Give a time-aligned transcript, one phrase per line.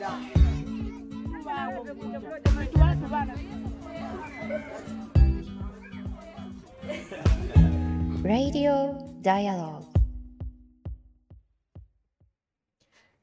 [0.00, 0.08] Radio
[9.20, 9.84] Dialogue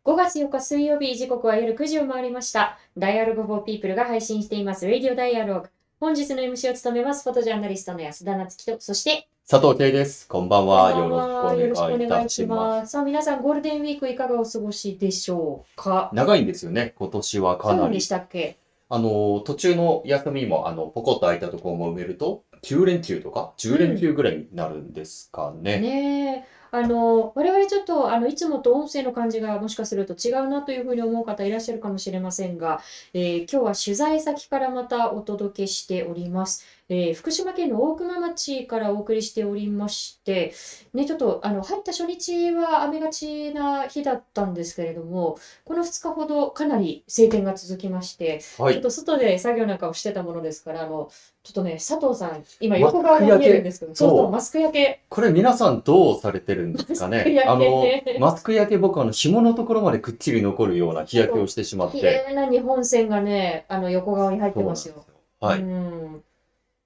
[0.06, 2.78] 5月4日水曜日、時刻は夜9時を回りました。
[2.96, 5.70] Dialogue for People が配信しています Radio Dialogue。
[6.00, 10.28] 本日の MC を務めます、フォトジャーナリストの安田夏樹と、そして、佐藤圭です。
[10.28, 10.92] こんばんは。
[10.92, 12.88] よろしくお願いいたします。
[12.90, 12.92] す。
[12.92, 16.10] さあ、皆さん、ゴールデンウィークいかがお過ごしでしょうか？
[16.12, 18.08] 長いんですよね、今年はかなりそうでし。
[18.10, 18.58] たっけ？
[18.90, 25.80] あの、途中の休みも、あの、ポコッと空いたところも埋めると、9連休とか、10連休ぐらいになるんですかね。
[25.80, 26.57] ねえ。
[26.72, 32.82] あの、我々ちょっと、あの、いつもと音声の感じがもしかすると違うなというふうに思う方いらっしゃるかもしれませんが、
[33.14, 36.66] えー今日は取材先からまたお届けしております。
[36.90, 40.54] えー福島県の大熊町からお送りしておりまして、
[40.94, 48.74] ね、ちょっと、あの、入った初日は雨がちな日だったんですけれども、この2日ほどかなり晴天が続きまして、はい。
[48.74, 51.10] ちょっと外で作業なんかをしてたものですから、あの、
[51.48, 55.00] ちょっとね、佐藤さん、今横側が見えるんですけど、そうそう、マスク焼け。
[55.08, 62.26] これ皆さんどうされてるんですかねあのね、マスク焼け僕あの、紐のところまでくっきり残るような日焼けをしてしまっ綺て。
[62.28, 65.06] 麗な日本線がね、あの横側に入ってますよ。
[65.40, 65.62] はい。
[65.62, 66.24] うん。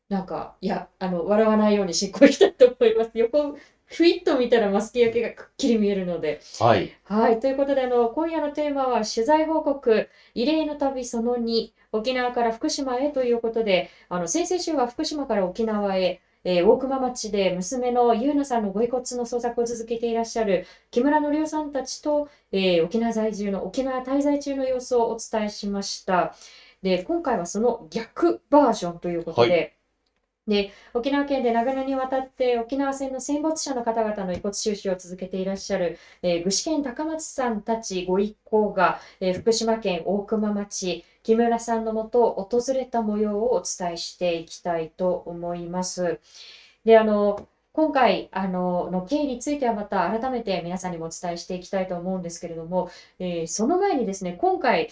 [0.09, 3.12] なんか、いや、あの、笑わないように進行したいと思います。
[3.16, 3.56] 横、
[3.92, 6.39] ふいっと見たらマスク焼けがくっきり見えるので。
[6.59, 6.97] はい。
[7.03, 7.39] はい。
[7.39, 26.33] ということで、あの、今夜のテーマは取材報告、異例の旅その2、沖縄から福島へということで、あの、先々週は福島から沖縄へ、えー大熊町で娘の優奈さんのご遺骨の捜索を続けていらっしゃる木村則夫さんたちと、えー沖縄在住の、沖縄滞在中の様子をお伝えしました。
[26.81, 29.58] で、今回はその逆バージョンということで、は
[30.47, 46.20] で、沖縄県で長年にわたって沖縄戦の戦没者の方々の遺骨収集を続けていらっしゃる、えー具志堅高松さんたちご一行が、えー福島県大熊町、木村さんのもとを訪れた模様をお伝えしていきたいと思います。
[46.86, 52.89] で、あの、今回、あの、の経緯についてはまた改めて皆さんにもお伝えしていきたいと思うんですけれども、
[53.20, 54.89] えーその前にですね、今回、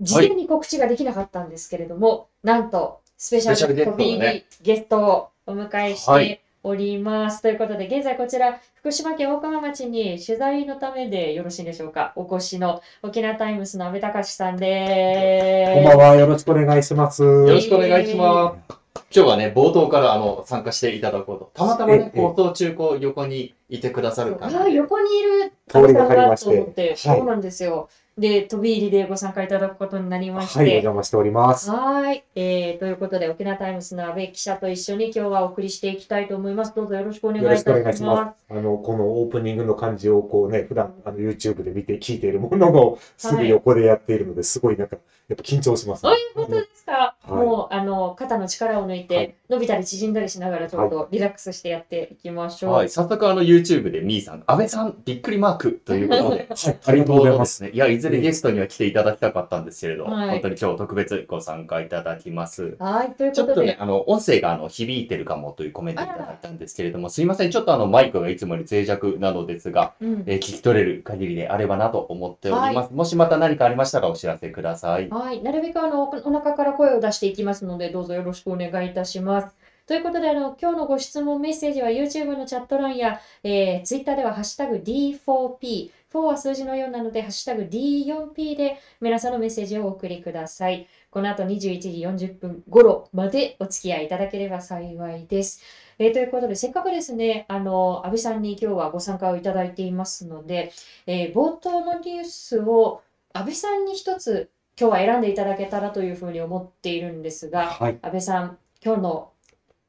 [0.00, 7.42] 事前に告知ができなかったんですけれども、なんと、スペシャルゲストがねル飛び入りゲストをお迎えしはいております。
[7.42, 15.74] ということで、現在こちら、福島県大熊町に取材のためでよろしいでしょうか、お越しの沖縄タイムスの阿部隆さんです。
[15.74, 16.14] こんばんは。
[16.16, 17.22] よろしくお願いします。
[17.22, 18.78] よろしくお願いします。
[19.10, 21.50] 今日はね、冒頭からあの、参加していただこうと。
[21.54, 27.88] たまたまね、ええ放送中、こう、横にいてくださる感じああ、横にいる通りさんだと思って、はいそうなんですよ。
[28.18, 31.70] で、飛び入りでご参加いただくことになりましはい、おて、邪魔しております。
[31.70, 36.74] はい、えー、ということで、沖縄タイムスの阿部記者と一緒に今日はお送りしていきたいと思います。
[36.74, 38.44] どうぞよろしくお願いいよろしくお願たしまいします。
[38.50, 44.96] あの、このオープニングの感じをこうね、普段あの YouTube で見て聞いているものをすぐ横でやっているので、すごいなんか、
[45.28, 47.14] やっぱ緊張します、そういうことですか。
[47.28, 47.46] はい。
[47.46, 52.72] もう、あの、肩の力を抜いはてい、伸びたり縮んだりしながら、ちょっとリラックスしてやっていきましょう。
[52.72, 57.62] はい、早速あの YouTube でみーさん、安倍さん、びっくりマークということで、 はい、ありがとうございます。
[57.62, 57.70] ね。
[57.70, 60.30] いや、いずれゲストには来ていただきたかったんですけれど、はい。
[60.30, 62.76] 本当に今日特別ご参加いただきます。
[62.78, 63.32] はい、ということで。
[63.34, 70.24] ちょっとね、、あの、音声があの響いてるかもというコメントいただいたんですけれども、すいません、ちょっとあの、マイクがいつもより脆弱なのですが、うん。
[70.26, 72.92] えー聞き取れる限りであればなと思っております。
[72.92, 75.08] もしまた何かありましたらお知らせください。
[75.10, 79.54] はい、なるべくあのおお腹から声を出ししていきますので、どうぞよろしくお願いいたします。
[79.86, 90.86] ということで、あの今日のご質問、メッセージは YouTube のチャット欄や、えー、Twitter ではハッシュタグ D4P、4は数字の4なので、ハッシュタグ D4P で皆さんのメッセージをお送りください。
[91.10, 95.62] この後21時40分頃までお付き合いいただければ幸いです。
[95.98, 100.70] えーということで、せっかくですね、あの、安倍さんに今日はご参加をいただいていますので、
[101.06, 103.02] えー冒頭のニュースを
[103.32, 104.50] 安倍さんに一つ
[104.80, 107.98] 今日は選んでいただけたらというふうに思っているんですが、はい。
[108.00, 109.32] 安倍さん、今日の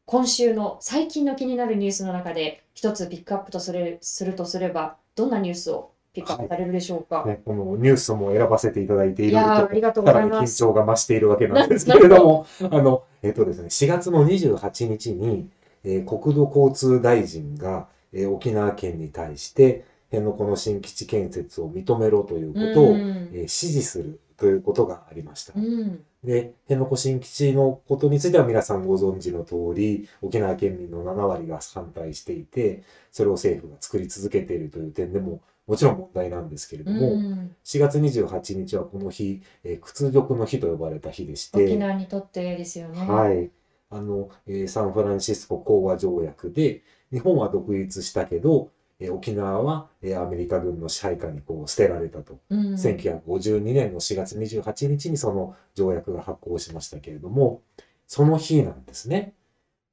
[0.07, 7.23] 今週の最近の気になるニュースの中で一つピックアップとするするとすれば、どんなニュースをピックアップされるでしょうか？
[7.23, 9.41] ね、このニュースも選ばせていただいていいろ
[9.71, 10.47] いろとさらに緊。
[10.57, 15.47] 張が増しているわけなんですけれども、あの、えっとですね、4月の28日に、
[15.83, 25.59] えー国土交通大臣が、えー沖縄県に対して、辺野古の新基地建設を認めろということを、うんえー指示するということがありましたう。
[25.59, 42.99] んで、辺野古新基地のことについては皆さんご存知の通り、沖縄県民の7割が反対していて、それを政府が作り続けているという点でも、もちろん問題なんですけれども、うん4月28日はこの日、えー屈辱の日と呼ばれた日でして、沖縄にとってですよね。
[42.99, 43.49] はい。
[43.89, 46.81] あの、えーサンフランシスコ講和条約で、
[47.11, 52.39] 日本は独立したけど、えー沖縄は、えーアメリカ軍の支配下にこう捨てられたと。
[52.49, 57.61] うん1952年の4月28日にその条約が発行しましたけれども、
[58.07, 59.33] その日なんですね。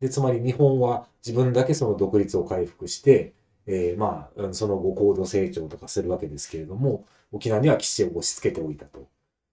[0.00, 3.32] で、つまり日本は自分だけその独立を回復して、
[3.66, 9.06] えーまあ、うんその後高度成長とかするわけですけれども、沖縄には基地を押し付けておいたと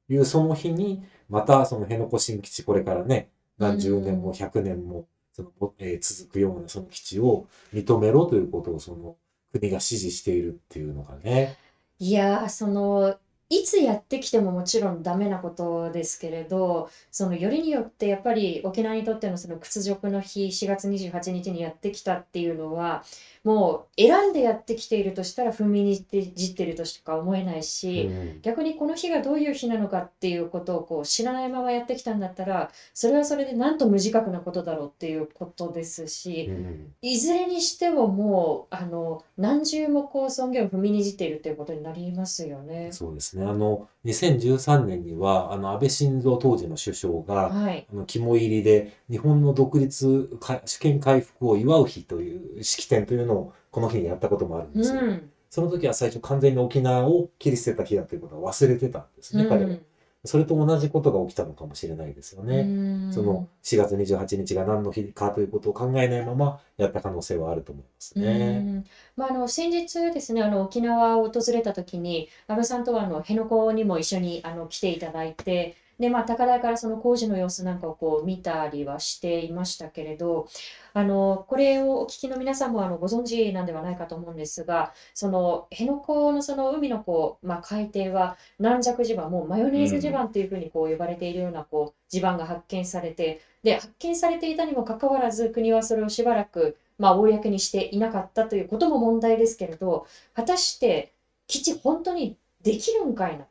[0.09, 9.15] いうその日に、またその辺野古新基地、これからね、何十年も100年もその、えー続くようなその基地を認めろということをその
[9.53, 11.57] 国が支持しているっていうのがね、
[11.99, 23.03] いやーそのいつやってきてももちろんダメなことですけれどそのよりによってやっぱり沖縄にとってのその屈辱の日4月28日にやってきたっていうのは
[23.43, 42.89] もう選んでやってきているとしたら踏みにじってるとしか思えないし、うん逆にこの日がどういう日なのかっていうことをこう知らないままやってきたんだったらそれはそれでなんと無自覚なことだろうっていうことですし、うんいずれにしてももうあの何重もこう尊厳を踏みにじっているということになりますよね。
[42.91, 43.42] そうですね。
[43.49, 47.87] あの、2013年には、あの、安倍晋三当時の首相が、はい。
[47.91, 55.01] あの、肝入りで、日本の独立か、主権回復を祝う日という式典というのを、この日にやったこともあるんですよ。
[55.01, 55.29] うん。
[55.49, 59.77] その時は最初完全に沖縄を切り捨てた日だということは忘れてたんですね、彼は。
[60.25, 62.59] それと同じことが起きたのかもしれないですよね。
[62.59, 68.69] うんその4月28日が何の日かということを考えないままやった可能性はあると思いますうね。
[68.79, 68.83] ん
[69.15, 80.47] まあ、あの先日ですねあの沖縄を訪れた時に安倍さんとはあの辺野古にも一緒にあの来ていただいてで、まあ、高台からその工事の様子なんかをこう見たりはしていましたけれど
[80.93, 101.11] あのこれをお聞きの皆さんもあのご存知なんではないかと思うんですがその辺野古のその海のこう、まあ、海底は軟弱地盤もうマヨネーズ地盤っていうふうにこう呼ばれているようなこう地盤が発見されてで発見されていたにもかかわらず国はそれをしばらくまあ、公にしていなかったということも問題ですけれど、果たして
[101.47, 103.45] 基地本当にできるんかいな？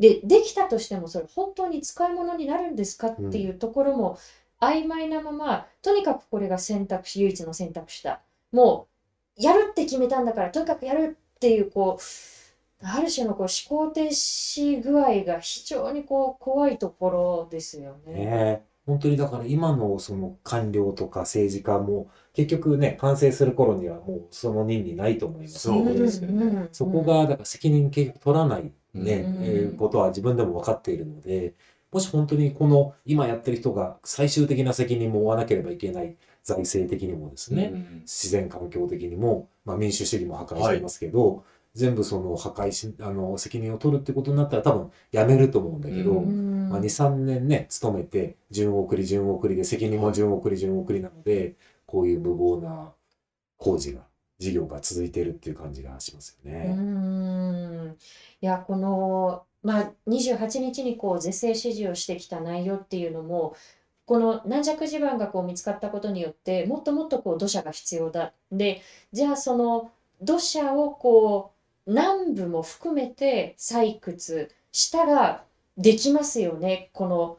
[0.00, 4.18] で、できたとしてもそれ本当に使い物になるんですかっていうところも
[4.60, 8.20] 曖昧なまま、とにかくこれが選択肢、唯一の選択肢だ。
[8.50, 8.88] も
[9.38, 12.02] う、やるって決めたんだから、とにかくやるっていう、こう、
[12.82, 18.12] ある種のこう思考停止具合が非常にこう怖いところですよね。
[18.14, 26.06] ねえ本当にだから今のその官僚とか政治家も結局ね、完成する頃にはもうその任にないと思いますのでね
[26.64, 29.44] んそこがだから責任結局取らないね、うん。
[29.44, 31.54] えーことは自分でも分かっているので、
[31.92, 38.00] もし本当にこの今やってる人が最終的な責任も負わなければいけない財政的にもですね、うん。
[38.02, 41.44] 自然環境的にも、まあ、民主主義も破壊していますけど、
[41.74, 46.68] 全部その破壊し、あの、責任を取るってことになったら多分やめると思うんだけど、うん。
[46.68, 51.54] まあ、2、3年ね、勤めて、順送り、順送りで、責任も順送り、順送りなので、
[51.86, 52.92] こういう無謀な
[53.56, 54.02] 工事が、
[54.38, 56.74] 事業が続いているっていう感じがしますようね。
[56.74, 57.96] ーん
[58.42, 63.54] いや、この、まあ、28日にこう是正指示をしてきた内容っていうのも、
[64.06, 68.32] この軟弱地盤がこう見つかったことによって、もっともっとこう土砂が必要だ。
[68.50, 68.82] で、
[69.12, 71.52] じゃあその土砂をこ
[71.86, 75.44] う南部も含めて採掘したら
[75.76, 77.38] できますよね、この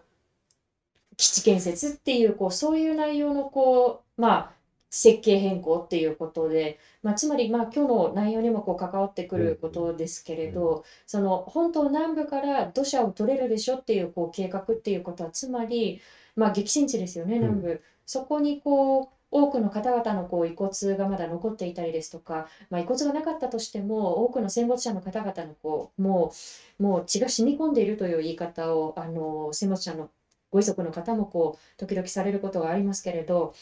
[1.17, 4.51] 基地建設っていう、こうそういう内容のこう、まあ、
[4.91, 16.01] 設計変更っていうことで、まあ、つまり、まあ、今日の内容にもこう関わってくることですけれど、その本島南部から土砂を取れるでしょっていうこう計画っていうことは、つまり、
[16.35, 17.81] まあ、激戦地ですよね、南部。
[18.05, 26.33] そこにこう多くの方々のこう遺骨がまだ残っていたりですとか、まあ、遺骨がなかったとしても、多くの戦没者の方々のこうも
[26.79, 30.09] うもう血が染み込んでいるという言い方をあの戦没者の
[30.51, 33.53] ご遺族の方もこう時々されることがありますけれど、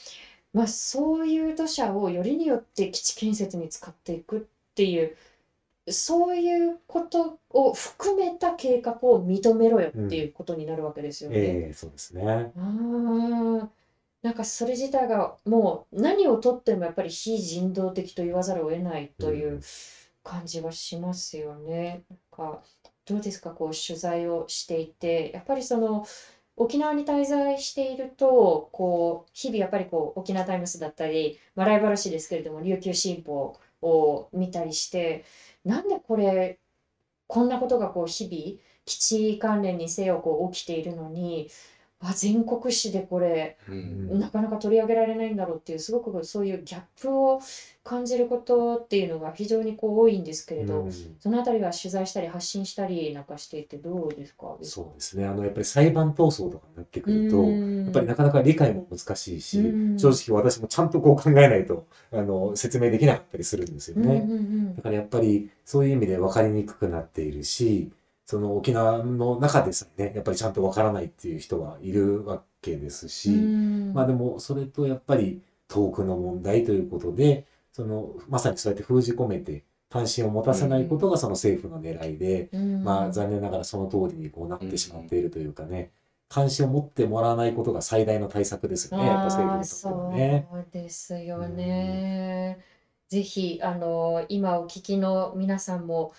[0.53, 4.41] まあ、そういう土砂をよりによって基地建設に使っていくっ
[4.75, 5.15] ていう
[5.91, 11.37] そういうことを含めた計画を認めろよっていうことになるわけですよね。
[11.39, 12.51] ええそうですね。
[12.55, 13.69] あー
[14.21, 19.61] なんかそれ自体がもう何をとってもやっぱり非人道的と言わざるを得ないといううん
[20.23, 22.03] 感じはしますよね。
[22.09, 22.61] なんか
[23.05, 26.05] どうですかこう取材をしていてやっぱりその
[26.59, 35.23] 沖縄に滞在しているとこう日々やっぱりこう沖縄タイムスだったり、笑い話ですけれども琉球新報を見たりして
[35.63, 36.59] なんでこれ
[37.27, 41.49] こんなことがこう日々基地関連にせよこう起きているのに
[42.01, 47.41] あ全国紙でこれうんなかなか取り上げられないんだろうっていうすごくそういうギャップを
[47.83, 54.57] 感じることっていうのが非常にこう多いんですけれど、うんそのあたりは取材したり発信したりなんかしていてどうですか？
[54.61, 55.25] そうですね。
[55.25, 57.83] あの、やっぱり裁判闘争とかになってくると、うん。
[57.83, 64.25] やっぱりなかなか理解も難しいし、うん正直私もちゃんとこう考えないと、あの、説明できなかったりするんですよね。
[64.77, 67.91] だからやっぱりそういう意味で分かりにくくなっているし、
[68.29, 85.89] その沖縄の中でさえね、やっぱりちゃんと分からないっていう人はいるわけですし、うんまあでもそれとやっぱり遠くの問題ということで、そのまさにそうやって封じ込めて関心を持たせないことがその政府の狙いで、うんまあ残念ながらその通りにこうなってしまっているというかね、
[86.27, 90.47] 関心を持ってもらわないことが最大の対策ですよね、やっぱ政府にとってはね。
[90.51, 92.59] そうですよね。
[93.07, 96.13] ぜひ、あの、今お聞きの皆さんも、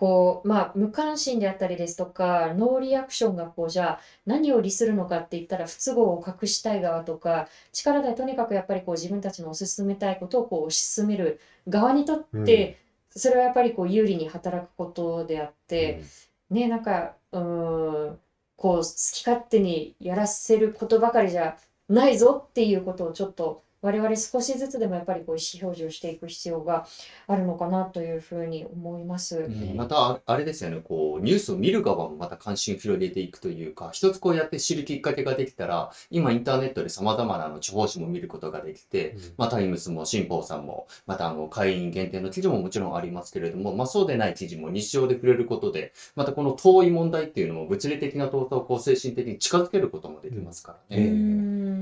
[0.00, 11.38] こう、まあ、無関心であったりですとか、ノーリアクションが、こう、じゃあ、何を利するのかって言ったら、不都合を隠したい側とか、力でとにかくやっぱりこう、自分たちの進めたいことをこう、推し進める
[11.68, 12.78] 側にとって、
[13.10, 16.00] それはやっぱりこう、有利に働くことであって、
[16.48, 18.20] ね、なんか、うーん、
[18.56, 21.58] こう、好き勝手にやらせることばかりじゃ
[21.90, 26.86] ないぞっていうことをちょっと我々少しずつでもやっぱりこう意思表示をしていく必要が
[27.26, 29.38] あるのかなというふうに思います。
[29.38, 29.76] うん。
[29.76, 39.20] またああれですよね、こうニュースを見る側もまた関心を広げていくというか、一つこうやって知るきっかけができたら、今インターネットで様々なあの地方紙も見ることができて、うん。
[39.38, 51.00] まあ、タイムスも新報さんも、またあの会員限定の記事ももちろんありますけれども、まあ、そうでない記事も日常で触れることで、またこの遠い問題っていうのも物理的な遠さをこう精神的に近づけることもできますからう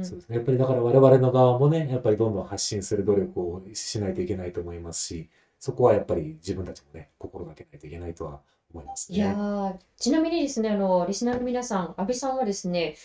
[0.04, 0.36] そうですね。
[0.36, 8.40] やっぱりだから我々の側もね、やっぱりどんどん発信する努力をしないといけないと思いますし、そこはやっぱり自分たちもね、心がけないといけないとは
[8.72, 12.96] 思いますいやちなみにですね、あの、リスナーの皆さん、阿部さんはですね、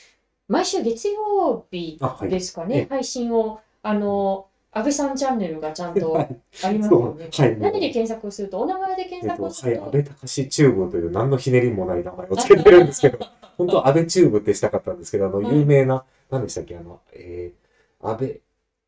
[0.48, 6.36] 毎週月曜日ですかえね、配信を、あの、阿部さんチャンネルがちゃんとはい。
[6.64, 7.30] ありますよね。
[7.32, 7.60] はい。
[7.60, 13.20] 何で検索をすると、お名前で検えっと、索をすはい、ると、阿部岳チューブという何のひねりもない名前をつけてるんですけど、
[13.58, 18.42] 本当は阿部チューブってしたかったんですけど、あの、はい有名な、何でしたっけ、あの、えー、安倍、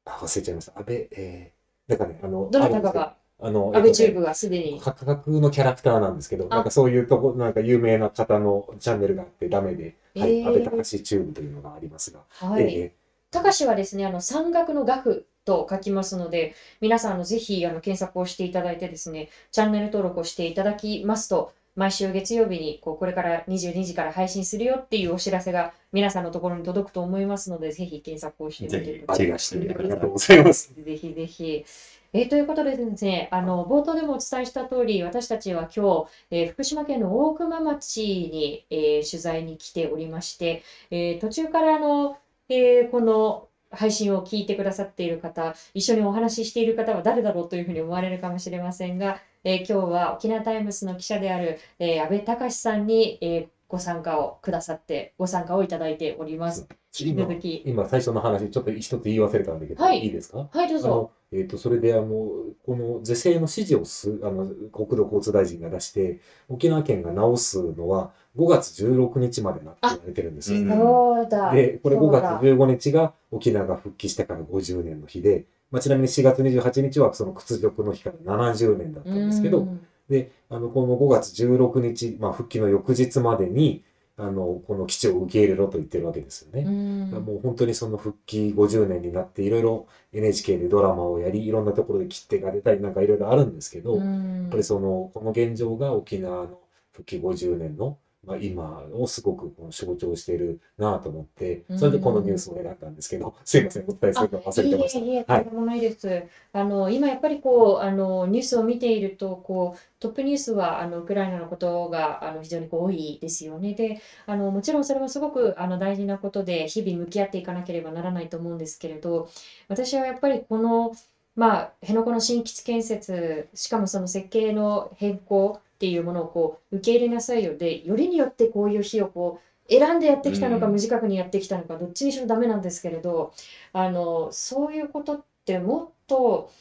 [0.06, 0.80] あ、忘れちゃいました。
[0.80, 4.82] 安倍、えー、なんかね、あの、どなたかが、あの、安倍チューブがすでに。
[4.82, 12.76] 価格のキャラクターなんですけど、なんかそういうとこ、なんか有名な方のチャンネルがあってダメで、はい、えー阿部岳チューブというのがありますが、はい。
[12.76, 12.92] え
[13.30, 29.24] たかしはですね、あの、山岳の岳と書きますので、皆さん、あの、ぜひ、あの、検索をしていただいてですね、チャンネル登録をしていただきますと、毎週月曜日に、こう、これから22時から配信するよっていうお知らせが皆さんのところに届くと思いますので、ぜひ検索をしてみてぜひください。
[29.24, 30.12] チェックしてみてくださいありがとう。
[30.12, 30.74] ございます。
[30.74, 31.66] ぜひぜひ。
[32.14, 42.18] えーということでですね、あの冒頭でもお伝えした通り、私たちは今日、えー福島県の大熊町に、えー取材に来ておりまして、えー途中からあの、
[42.50, 56.68] えーこの配信を聞いてくださっている方、一緒にお話ししている方は誰だろうというふうに思われるかもしれませんが、えー今日は沖縄タイムスの記者である、えー安倍隆さんに、えーご参加をくださって、ご参加をいただいております。
[57.00, 57.64] 今続き。
[57.66, 60.48] 今最初の話、ちょっと一つ言い忘れたんだけど、はいいいですか？
[60.52, 60.88] はい、どうぞ。
[61.32, 71.52] あの、えっ、と、それで、あの、この是正の指示をす、あの、国土交通大臣が出して、沖縄県が直すのは5月16日までなって言われてるんですそうだ。
[71.52, 83.84] で、これ5そうだ月15日が沖縄が復帰してから50年の日で、まあ、ちなみに4月28日はその屈辱の日から70年だったんですけど、うんで、あの、この5月16日、まあ、復帰の翌日までに、
[84.18, 86.64] あの、この基地を受け入れろと言ってるわけですよね。
[86.66, 96.60] うんもう本当にその復帰50年になっていろいろ NHK でドラマをやりいろんなところで切手が出たりなんかいろいろあるんですけど、やっぱりそのこの現状が沖縄の
[96.94, 105.00] 復帰50年の、まあ、今をすごくこう象徴しているなと思ってそれでこのニュースを選んだんですけど、 すいませんお伝えするの忘れてました。
[105.00, 106.24] いえいえ、はいとんでもないです。
[106.54, 113.74] あの、今やっぱりこう、あの、ニュースを見ていると、こう、トップニュースは、あの、ウクライナのことが、あの、非常にこう多いですよね。
[113.74, 119.28] で、あの、もちろんそれもすごく、あの、大事なことで、日々向き合っていかなければならないと思うんですけれど、
[119.68, 120.94] 私はやっぱりこの、
[121.36, 130.74] まあ、辺野古の新基地建設、しかもその設計の変更っていうものをこう受け入れなさいよで、よりによってこういう日をこう選んでやってきたのか、うん。
[130.74, 133.34] 短くにやってきたのか、どっちにしろダメなんですけれど、
[133.74, 136.52] あの、そういうことってもっと、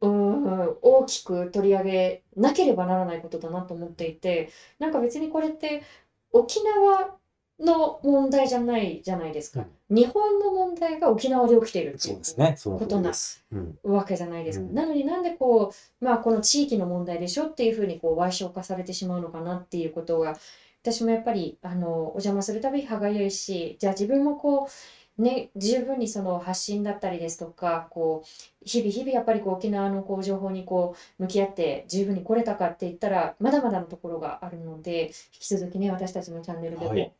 [0.00, 5.82] うん、大きく取り上げなければならないことだなと思っていて、なんか別にこれって
[6.32, 7.16] 沖縄
[7.60, 9.64] の問題じゃないじゃないですか。
[9.90, 13.44] 日本の問題が沖縄で起きているっていうそうですね、その通りです。
[13.50, 14.66] うんわけじゃないですか。
[14.66, 20.36] うんなのになんでこう、まあこの地域の問題でしょっていうふうにこう歪償化されてしまうのかなっていうことが、
[20.82, 24.68] 私もやっぱりあのお邪魔するたび歯がゆいしじゃあ自分もこ
[25.18, 28.28] うね十分にその発信だったりですとかこう
[28.64, 37.12] 日々日々やっぱりこう沖縄のこう情報にこう向き合って十分に来れたかって言ったらまだまだのところがあるので引き続きね私たちのチャンネルではいも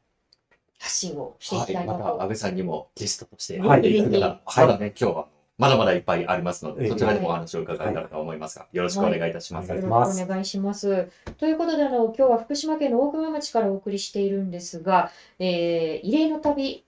[0.79, 4.67] 発信をしていはい、きたいなとまた安倍さんにもゲストとしてはい出ていただいたら、はい。
[4.67, 6.89] まだね、今日はまだまだいっぱいありますので、ええ。
[6.89, 9.71] そちらでもお話を伺えたらと思いますが、よろしくお願いいたします。
[9.71, 9.81] はい。
[9.81, 11.09] よろしくお願いします。
[11.37, 16.85] ということであの今日は福島県の大熊町からお送りしているんですが、えー異例の旅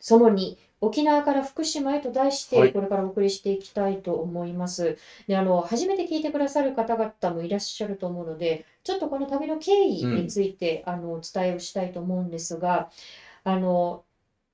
[0.00, 2.68] その2沖縄から福島へと題しはい。
[2.68, 4.98] てこれからお送りしていきたいと思います。
[5.26, 12.90] であの初めて聞いてくださる方々もいらっしゃると思うのでちょっとこの旅の経緯について、あのお伝えをしたいと思うんですが
[13.44, 14.04] あの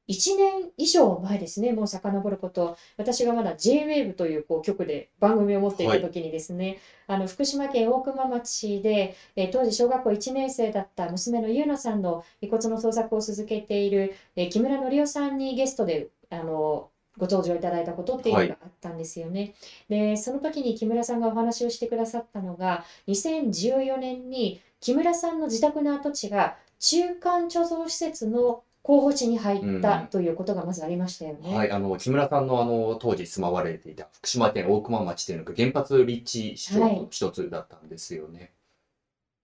[0.09, 19.55] 1年以上前ですね、もう遡ること、私がまだ J-WAVE というこう局で番組を持っていた時にですね、あの福島県大熊町で、えー当時小学校1年生だった娘の優奈さんの遺骨の捜索を続けている、えー木村則夫さんにゲストであのご登場いただいたことっていうのがあったんですよね。
[19.89, 31.55] で、その時に木村さんがお話をしてくださったのが、2014年に木村さんの自宅の跡地が中間貯蔵施設の候補地に入ったうんということがまずありましたよね。
[31.55, 38.53] はい、あの、木村さんのあの、当時住まわれていた福島県大熊町というのが原発立地市町の一つだったんですよね。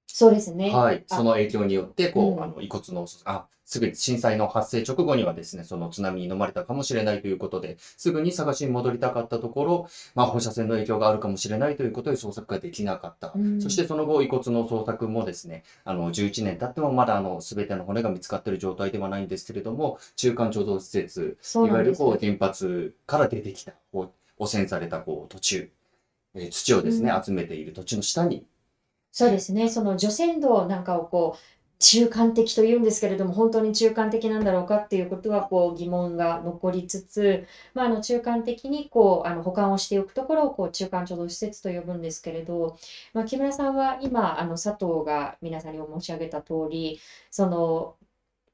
[0.07, 0.71] そうですね。
[0.71, 13.33] はい、あその影響によって、こう、うんあの、遺骨の、あ、すぐに震災の発生直後にはですね、その津波に飲まれたかもしれないということで、すぐに探しに戻りたかったところ、まあ、放射線の影響があるかもしれないということで捜索ができなかった。
[13.35, 21.97] うんそしてその後、遺骨の捜索もですね、あの、11年経ってもまだあの、すべての骨が見つかっている状態ではないんですけれども、中間貯蔵施設、いわゆる。
[21.97, 25.71] こう原発から出てきた、こう汚染されたこう土地、
[26.35, 28.47] えー土をですね、うん集めている土地の下に、
[29.17, 29.71] そうですね。
[29.71, 31.41] その除染土なんかをこう
[31.79, 42.77] 中間的と言うんですけれども、本当に中間的なんだろうかっていうことはこう疑問が残りつつ、まあ、あの中間的にこうあの保管をしておくところをこう中間貯蔵施設と呼ぶんですけれど、
[43.15, 47.97] まあ、木村さんは今あの佐藤が皆さんにお申し上げた通り、その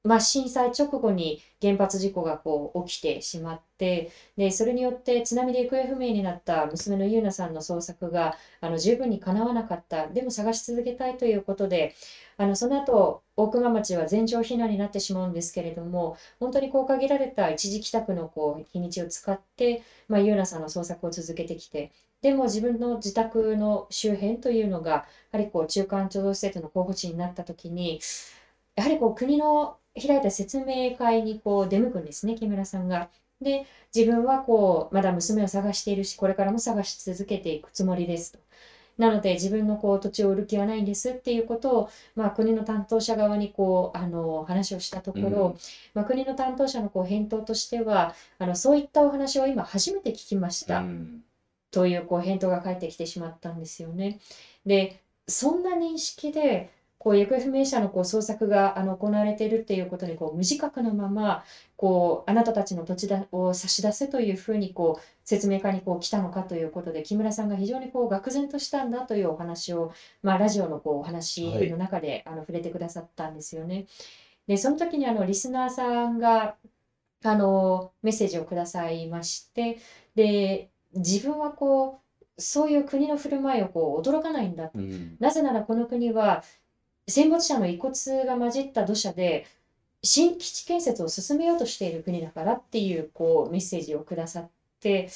[0.05, 10.09] まあ、震災直後に原発事故がこう起きてしまってでそれによって津波で行方不明になった娘の優奈さんの捜索があの十分にかなわなかった。
[10.09, 11.95] でも探し続けたいということで
[12.37, 28.01] あのその後大熊町は全町避難になってしまうんですけれども本当にこう限られた一時帰宅のこう日にちを使って、まあ、優奈さんの捜索を続けてきてでも自分の自宅の周辺というのがやはりこう中間貯蔵施設の候補地になった時に
[28.75, 33.09] やはりこう国の開いた説明会にこう出向くんですね木村さんが。
[33.41, 38.39] で自分はこうまだ娘を探しているしこれからも探し続けていくつもりですと。
[38.99, 45.59] なので自分のこう土地を売る気はないんですっていうことを、まあ、国の担当者側にこうあの話をしたところ、うん
[45.95, 50.81] まあ、国の担当者のこう返答としてはあのそういったお話を今初めて聞きました。
[50.81, 51.25] うん
[51.73, 54.21] というこう返答が返ってきてしまったんですよね。
[54.65, 56.71] で、そんな認識で、
[57.03, 61.43] こう行方不明者のこう捜索があの行われているっていうことにこう無自覚のまま
[61.75, 73.87] こうあなたたちの土地だを差し出せというふうにこう説明会にこう来たのかということで木村さんが非常にこう愕然としたんだというお話を、まあ、ラジオのこうお話はいの中で、あの触れてくださったんですよね。
[74.47, 76.55] でその時にあのリスナーさんが
[77.25, 79.79] あのメッセージをくださいまして
[80.15, 82.01] で自分はこ
[82.37, 86.43] うそういう国の振る舞いをこう驚かないんだうんなぜならこの国は
[87.13, 89.47] 戦没者の遺骨が混じった土砂で
[90.03, 95.11] 新基地建設を進めようとしている国だからっていうこうメッセージをくださって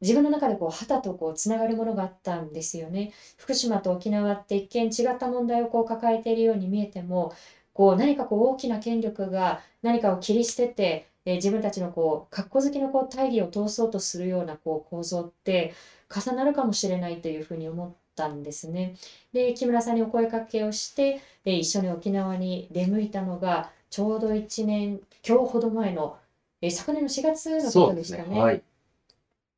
[0.00, 3.12] 自分の中でこう旗とこうつながるものがあったんですよね。
[3.36, 7.32] 福島と沖縄って一見違った問題をこう抱えているように見えても
[7.72, 15.74] こう何かこう大きな権力が何かを切り捨てて、え自分たちのこう格好好きのこう大義を通そうとするようなこう構造って
[16.10, 18.96] 重なるかもしれないというふうに思ってたんですね。
[19.32, 26.18] で木村さんにお声かけをして、えー一緒に沖縄に出向いたのがちょうど1年今日ほど前の、
[26.62, 28.28] えー昨年の4月のことですしたね。
[28.34, 28.40] ね。
[28.40, 28.62] はい。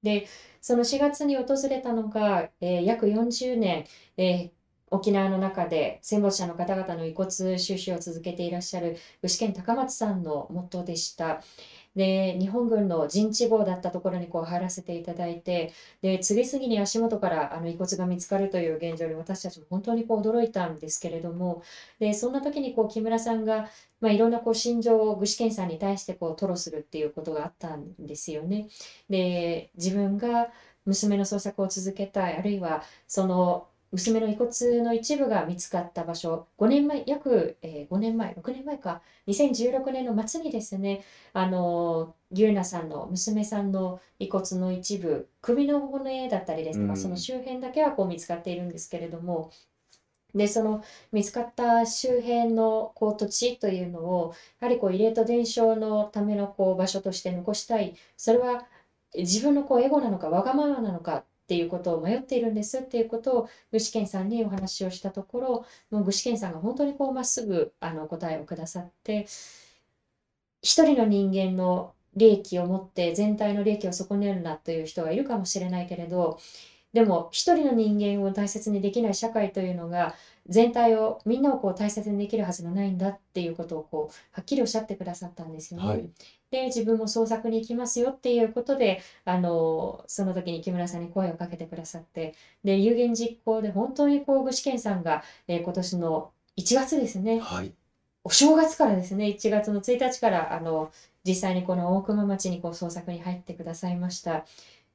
[0.03, 0.27] で、
[0.61, 4.51] その4月に訪れたのが、えー約40年、えー
[4.93, 11.43] 沖縄の中で戦没者の方々の遺骨収集を続けていらっしゃる具志堅高松さんの元でした。
[11.97, 15.73] で、日本軍の陣地壕だったところにこう入らせていただいて、
[16.03, 21.63] で、次々に足元からあの遺骨が見つかるという現状に私たちも本当にこう驚いたんですけれども、
[21.99, 23.69] で、そんな時にこう木村さんが、
[24.01, 28.69] まあ、いろんなこう心情を具志堅さんに対してこう吐露するっていうことがあったんですよね。
[29.09, 30.53] で、自分が
[30.87, 46.97] 娘の捜索を続けたい、あるいはその娘の遺骨の一部が見つかった場所、5年前、約、えー5年前、6年前か、2016年の末にですね、あの、ユーナさんの娘さんの遺骨の一部、首の骨だったりですとか、うん。
[46.97, 49.51] その周辺だけはこう見つかっているんですけれども、
[50.35, 57.97] で、その見つかった周辺のこう土地というのを、やはりこう慰霊と伝承のためのこう場所として残したい。
[58.17, 58.67] それは
[59.15, 69.27] 自分のこうエゴなのかわがままなのかっていうことを迷っているんですっていうことを具志堅さんにお話をしたところ、もう具志堅さんが本当にこうまっすぐあの答えをくださって、
[70.63, 76.39] 一人の人間の利益を持って全体の利益を損ねるなという人がいるかもしれないけれど、
[76.93, 80.15] でも一人の人間を大切にできない社会というのが
[80.49, 85.87] 全体をみんなをこう大切にできるはずがないんだっていうことをこうはっきりおっしゃってくださったんですよね。
[85.87, 86.09] はい
[86.51, 97.73] で自分も創作に行きますよっていうことであのその時に木村さんに声をかけてくださってで有言実行で本当にこう具志堅さんが、えー今年の1月ですねはい。
[98.25, 100.93] お正月からですね、1月の1日から、あの、
[101.25, 104.45] 実際にこの大熊町にこう捜索に入ってくださいました。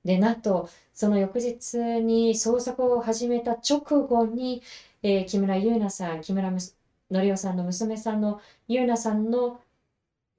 [0.04, 4.62] で、なんと、その翌日に捜索を始めた直後に、
[5.08, 6.74] えー木村優奈さん、木村則
[7.12, 9.60] 夫さんの娘さんの優奈さんの、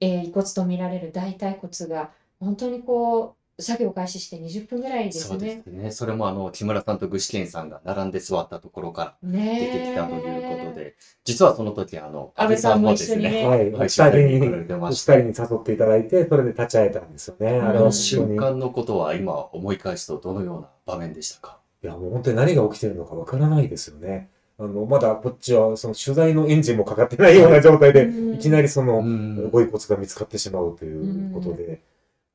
[0.01, 5.61] えー遺骨とみられる大腿骨が、本当にこう、作業開始して20分ぐらいですそうでね。
[5.63, 5.91] すね。
[5.91, 13.89] それもあの、木村さんと具志堅さんが並んで座ったところからね出てきたということで、実はその時あの、安倍さんも一緒にねね、はい、おはい
[14.25, 17.57] に、に誘っていただいて、それで立ち会えたんですよね。
[17.61, 17.89] あの。
[17.91, 21.57] 瞬間のことは今思い返すとどのような場面でしたか？
[21.81, 24.29] いや、もう本当に何が起きてるのかわからないですよね。
[24.59, 31.81] あの、まだこっちは、その取材のエンジンもかかってないような状態で、うんいきなりその、んご遺骨が見つかってしまうということで、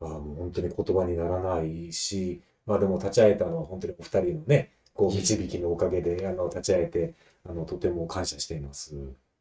[0.01, 8.95] あもう本当に言葉にならないし、まあでも立ち会えたのは本当にお二人のね、こう導きのおかげで、あの、立ち会えて、あの、とても感謝しています。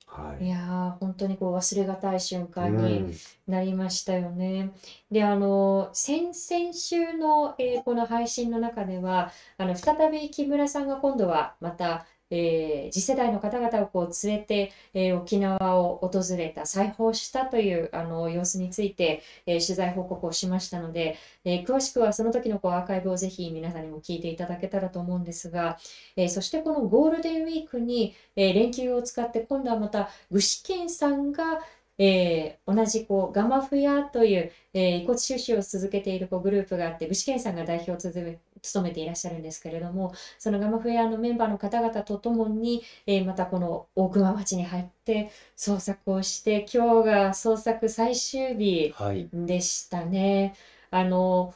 [0.08, 0.50] はいい。
[0.50, 3.13] やー、本当にこう忘れがたい瞬間うにん
[3.48, 4.72] なりましたよね。
[5.12, 25.78] で、あの、先々週の、えーこの配信の中では、あの、再び木村さんが今度はまた、えー次世代の方々をこう連れて、えー沖縄を訪れた、再訪したというあの様子について、えー取材報告をしましたので、え詳しくはその時のこうアーカイブをぜひ皆さんにも聞いていただけたらと思うんですが、
[26.15, 31.60] えそしてこのゴールデンウィークに、え連休を使って今度はまた具志堅さんが、
[31.98, 49.30] えー同じこうガマフヤという、えー遺骨収集を続けているこうグループがあって具志堅さんが代表を務め務めていらっしゃるんですけれどもそのガマフヤのメンバーの方々とともに、えーまたこの大熊町に入って捜索をして今日が捜索最終日はい。
[49.34, 50.54] でしたね。
[50.89, 51.54] あの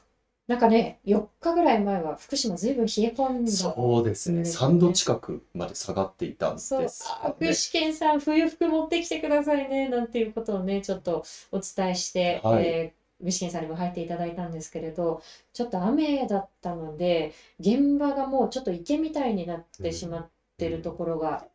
[0.47, 4.39] なんかね4日ぐらい前は福島ずいぶん冷え込んだそうですね。
[4.39, 6.89] ですね3度近くまで下がっていたんですそう、よ
[7.23, 15.21] あ具志堅さん、冬服持ってきてくださいね、なんていうことをね、ちょっとお伝えして、はいえー具志堅さんにも入っていただいたんですけれど、
[15.53, 21.47] ちょっと雨だったので、現場がもうちょっと池みたいになってしまってるところが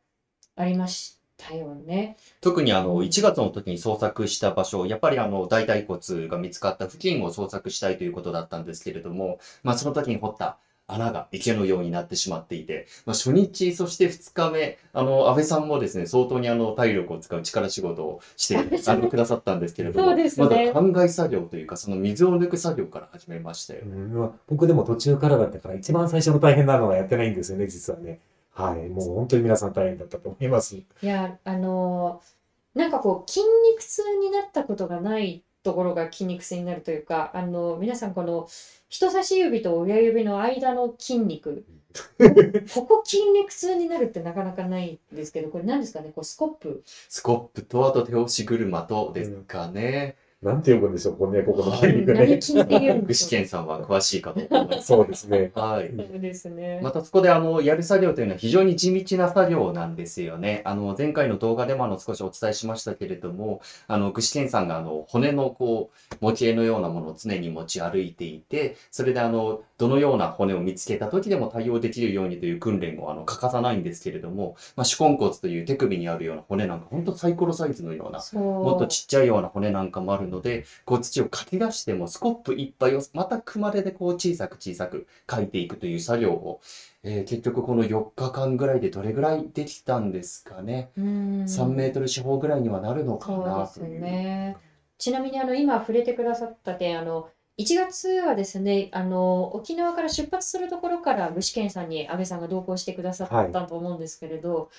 [0.56, 2.16] ありましたよね。
[2.40, 10.58] 特にあの、1月の時に捜索した場所、やっぱりあの、大腿骨が見つかった付近を捜索したいということだったんですけれども、まあその時に掘った
[10.92, 18.56] 穴が池のようになってしまっていて、まあ初日、そして2日目、あの、安倍さんもですね、相当にあの、体力を使う力仕事をして
[18.90, 23.88] あの、くださったんですけれども、そうですねまだ灌漑作業というか、その水を抜く作業から始めましたよう。
[23.88, 28.20] んまあ僕でも途中からだったから、一番最初の大変なのはやってないんですよね、実はね。
[28.52, 28.88] はい。
[28.88, 30.76] もう本当に皆さん大変だったと思います。
[30.76, 32.40] いや、あのー
[32.74, 38.48] なんかこう、筋肉痛になったことがないところが筋肉痛になるというか、あの皆さんこの
[38.88, 41.64] 人差し指と親指の間の筋肉、
[42.74, 46.82] ここ筋肉痛になるってなかなかないんですけど、これ何ですかね、こうスコップ。
[46.86, 50.16] スコップと、あと手押し車とですかね。
[50.42, 52.40] なんて呼ぶんでしょう、このね、ここの筋肉何ね。
[52.40, 53.60] 筋って言うん具志ですよ。
[53.62, 54.86] 堅さんは詳しいかと思います。
[54.86, 55.52] そうですね。
[55.54, 55.92] はい。
[55.94, 56.80] そうですね。
[56.82, 60.62] またそこであの、やる作業というのは非常に地道な作業なんですよね。
[60.64, 78.22] あの、前回の動画でもあの、少しお伝えしましたけれども、あの、具志堅さんがあの、骨のこう、模型のようなものを常に持ち歩いていて、それであの、どのような骨を見つけた時でも対応できるようにという訓練をあの、欠かさないんですけれども、まあ、手根骨という手首にあるような骨なんか、本当サイコロサイズのような。
[78.40, 86.60] もっとちっちゃいような骨なんかもあるので、こう土をかき出してもスコップ一杯をまた熊手でこう小さく小さく書いていくという作業を、
[87.02, 90.90] えー結局この4日間ぐらいでどれぐらいできたんですかね。
[90.98, 94.00] うん3メートル四方ぐららいにはなるのかなという。
[94.00, 94.56] ね。
[94.98, 104.70] ちなみにあの今触れてくださった点、あの1月はですね、あの沖縄から出発するところから具志堅さんに安倍さんが同行してくださったと思うんですけれど、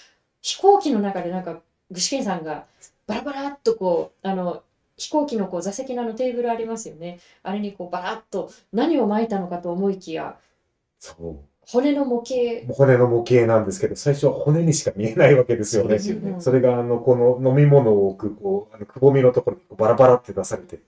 [0.41, 1.59] 飛行機の中でなんか
[1.89, 2.65] 具志堅さんが
[3.07, 4.63] バラバラっとこうあの
[5.01, 7.19] 飛行機のこう座席のあのテーブルありますよね。
[7.41, 10.37] あれにこうバラッと何を巻いたのかと思いきや
[10.99, 11.51] そう。
[11.67, 12.71] 骨の模型。
[12.73, 15.97] 骨の模型なんですけど、最初は骨にしか見えないわけですよね。
[15.99, 20.81] そねれが、あの、この飲み物を置く、こう、あのくぼみのところにこうバラバラって出されて、は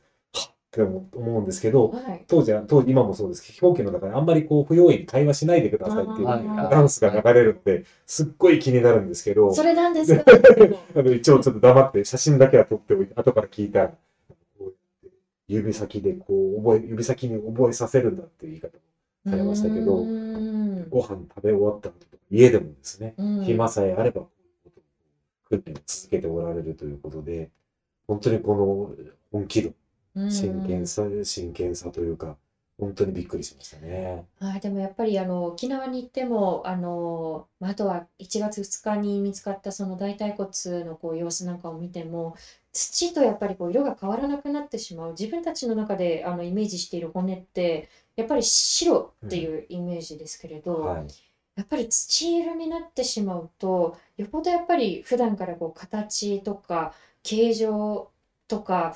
[0.73, 2.23] っって思思うんですけど、はい。
[2.27, 6.39] 当時は、当時、今もそうですけど、飛行機の中であんまりこう、不用意に会話しないでくださいっていうはい。
[6.39, 10.23] あーアナウンスが流れるので、すっごい気になるんですけど、それなんですか？
[10.95, 13.93] あの一応ちょっと黙って写真だけは撮っておいて、後から聞いたら、
[15.47, 19.95] 指先でこう、覚え、指先に覚えさせるんだっていう言い方をされましたけど
[20.89, 23.43] ご飯食べ終わった後とか、家でもですね、うん。
[23.43, 24.23] 暇さえあれば、
[25.49, 27.49] 訓練を続けておられるということで、
[28.07, 28.95] 本当にこの
[29.31, 29.71] 本気度、
[30.15, 32.37] 真剣さ、真剣さというか、
[32.79, 34.25] 本当にびっくりしましたね。
[34.39, 42.35] はい、でもやっぱりあの沖縄に行ってもあのまああとは1月2日に見つかったその大腿骨のこう様子なんかを見ても
[42.71, 51.07] 土とやっぱりこう色が変わらなくなってしまう自分たちの中であのイメージしている骨ってやっぱり白っていうイメージですけれど、はい。
[51.55, 58.09] やっぱり土色になってしまうとよっぽどやっぱり普段からこう形とか形状
[58.47, 58.95] とか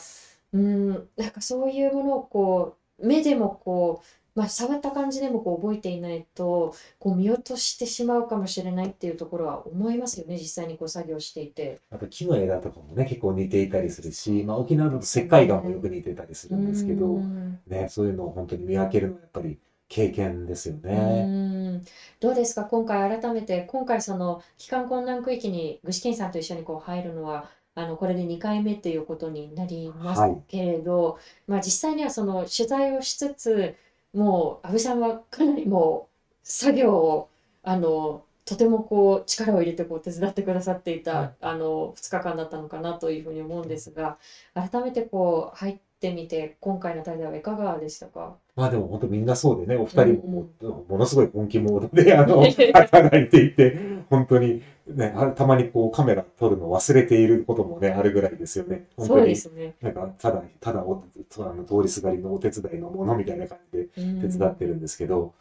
[0.58, 0.62] う
[0.94, 1.10] ん。
[1.18, 4.02] なんかそういうものをこう目でもこ
[4.36, 11.80] う、まあ、触った感じでもこう覚えていないとこう見落としてしまうかもしれないっていうところは思いますよね実際にこう作業していて。
[11.90, 17.60] あと木の枝とかもね、結構似ていたりするし、まあ沖縄だと石灰岩もよく似てたりするんですけど、うん。
[17.68, 19.58] ね、そういうのを本当に見分けるのはやっぱり
[19.90, 21.26] 経験ですようね。
[21.26, 21.84] ん。
[22.20, 22.66] どうですか？
[22.66, 30.44] 今回改めて今回その帰還困難区域に具志堅さんと一緒にこう入るのはあのこれで2回目っていうことになりますはい。
[30.48, 33.76] けれど、まあ、実際にはその取材をしつつ
[34.14, 37.30] もう安倍さんはかなりもう作業を
[37.64, 41.36] あのとてもこう力を入れてこう手伝ってくださっていた、はい。
[41.42, 44.18] あの2日間だったのかなというふうに思うんですが
[44.54, 48.38] 改めてこう入ってみて今回の滞在はいかがでしたか？
[48.58, 52.42] まあでも本当みんなそうでね、お二人ももものすごい本気モードで、あの、
[52.74, 53.78] 働いていて、
[54.10, 58.88] 本当にね、あたまにこうカメラ撮るの忘れていることもね、あるぐらいですよね。
[58.98, 59.76] 本そう当に、ですね。
[59.80, 61.04] なんか、ただ、ただお、
[61.38, 65.36] あの通りすがりのお手伝いのものみたいな感じで手伝ってるんですけど、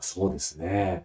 [0.00, 1.04] そうですね。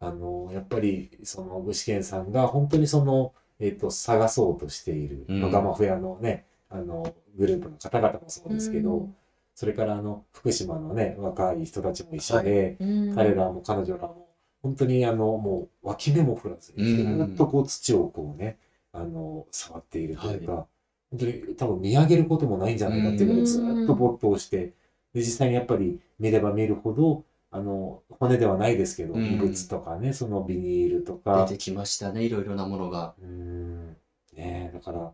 [0.00, 9.16] あの、やっぱり、その、具志堅さんが本当にその、えっと、探そうとしている、うん野釜フェアのね、あの、グループの方々もそうですけど、うん
[9.54, 13.14] それからあの、福島のね、若い人たちも一緒で、うん。
[13.14, 14.28] 彼らも彼女らも、
[14.62, 17.34] 本当にあの、もう脇目も振らずに、ずうん。
[17.34, 18.58] っとこう土をこうね、
[18.92, 20.66] あの、触っているというか、
[21.10, 24.72] 本当に多分見上げることもないんじゃないかっていうぐらいずっと没頭して、
[25.12, 29.34] で、実際にやっぱり見れば見るほど、あの、骨ではないですけど、うん。
[29.34, 31.46] 異物とかね、そのビニールとか。
[31.48, 33.14] 出、てきましたね、いろいろなものが。
[33.22, 33.88] うーん、
[34.32, 35.12] ねえ、だから、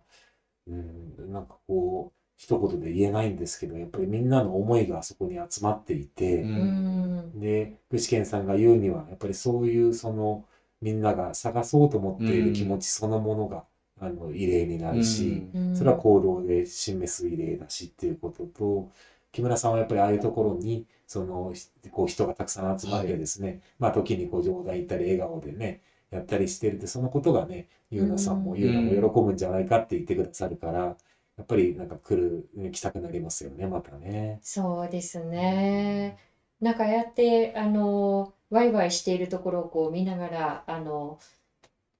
[0.68, 7.32] うん、なんかこう、一言で言えないんですけど、やっぱりみんなの思いがそこに集まっていて、ううん。
[7.36, 10.46] んで、具志堅さんが言うには、やっぱりそういうその、
[10.80, 13.66] みんなが探そうと思っている気持ちそのものが、
[14.00, 15.76] あの、異例になるし、うん。
[15.76, 18.90] それは行動で示す異例だしっていうことと、
[19.32, 28.58] 木村さんはやっぱりああいうところに、その、ひこう人がたくさん集まってですね、まあ時にこう冗談言ったり笑顔でね、やったりしてるって、そのことがね、ゆうなさんも、うん。
[28.58, 30.96] ゆうなも喜ぶんじゃないかって言ってくださるから、
[31.40, 34.42] やっぱりなんか来る、ね、来たくなりますよね、またね。
[34.42, 36.18] そうですね。
[36.60, 41.18] なんかやって、あの、ワイワイしているところをこう見ながら、あの、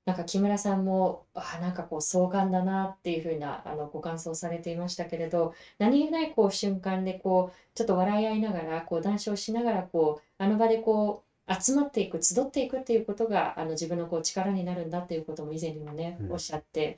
[0.07, 16.97] なんか木村さんも、あ、なんかこう壮観だなっていうふうなあのご感想されていましたけれど、何気ないこう瞬間でこうちょっと笑い合いながら、こう談笑しながらこうあの場でこう集まっていく、集っていくっていうことがあの自分のこう力になるんだっていうことも以前にもね、うんおっしゃって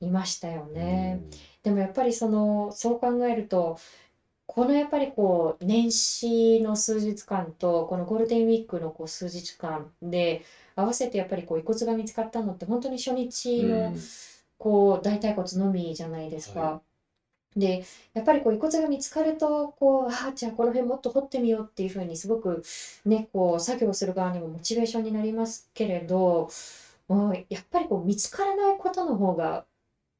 [0.00, 1.20] いましたよね。
[1.22, 1.30] うん
[1.62, 3.78] でもやっぱりそのそう考えると
[4.46, 10.42] このやっぱりこう年始の数日間とこのゴールデンウィークのこう数日間で
[10.74, 13.96] 合わせてやっぱりこう遺骨が見つかったのって本当に初日のうん
[14.58, 16.60] こう大腿骨のみじゃないですか。
[16.60, 16.80] は
[17.56, 17.84] で
[18.14, 22.62] やっぱりこう遺骨が見つかるとこうああじゃあこの辺もっと掘ってみようっていうふうにすごく
[23.04, 26.48] ねこう作業する側にもモチベーションになりますけれど
[27.08, 29.66] もうやっぱりこう見つからないことの方が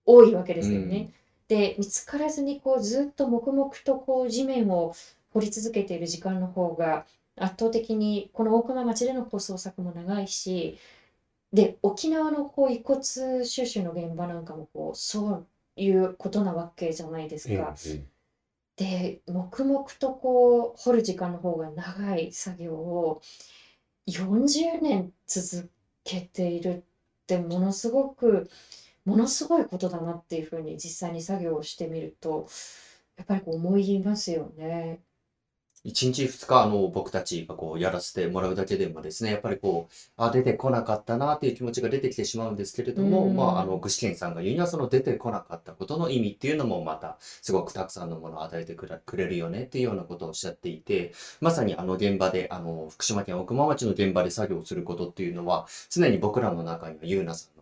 [0.05, 1.13] 多いわけですよね。
[1.49, 4.95] で見つからずにこうずっと黙々とこう地面を
[5.33, 10.79] 掘り続けている時間の方が圧倒的にこの大熊町でのこう捜索も長いし
[11.53, 13.03] で沖縄のこう遺骨
[13.45, 17.75] 収集の現場なんかもこうそういうことなわけじゃないですええか。
[17.87, 18.07] え
[18.77, 23.21] で、黙々とこう掘る時間の方が長い作業を
[24.07, 25.71] 40年続
[26.05, 26.85] けているっ
[27.27, 28.49] てものすごく
[29.05, 32.49] ものすごいことだなっていうふうに実際に作業をしてみると
[33.17, 35.01] やっぱりこう思いますよね。
[35.85, 43.37] 1日2日、あの、僕たちがこう、やらせてもらうだけでもですね、やっぱりこう、あ、出てこなかったなっていう気持ちが出てきてしまうんですけれども、うん。
[43.37, 57.62] まあ、あの、具志堅さんが言うには、その出てこなかったことの意味っていうのもまた、すごくたくさんのものを与えてくれるよねっていうようなことをおっしゃっていて、まさにあの現場で、あの、福島県奥間町の現場で作業をすることっていうのは、常に僕らの中にはゆうなさんの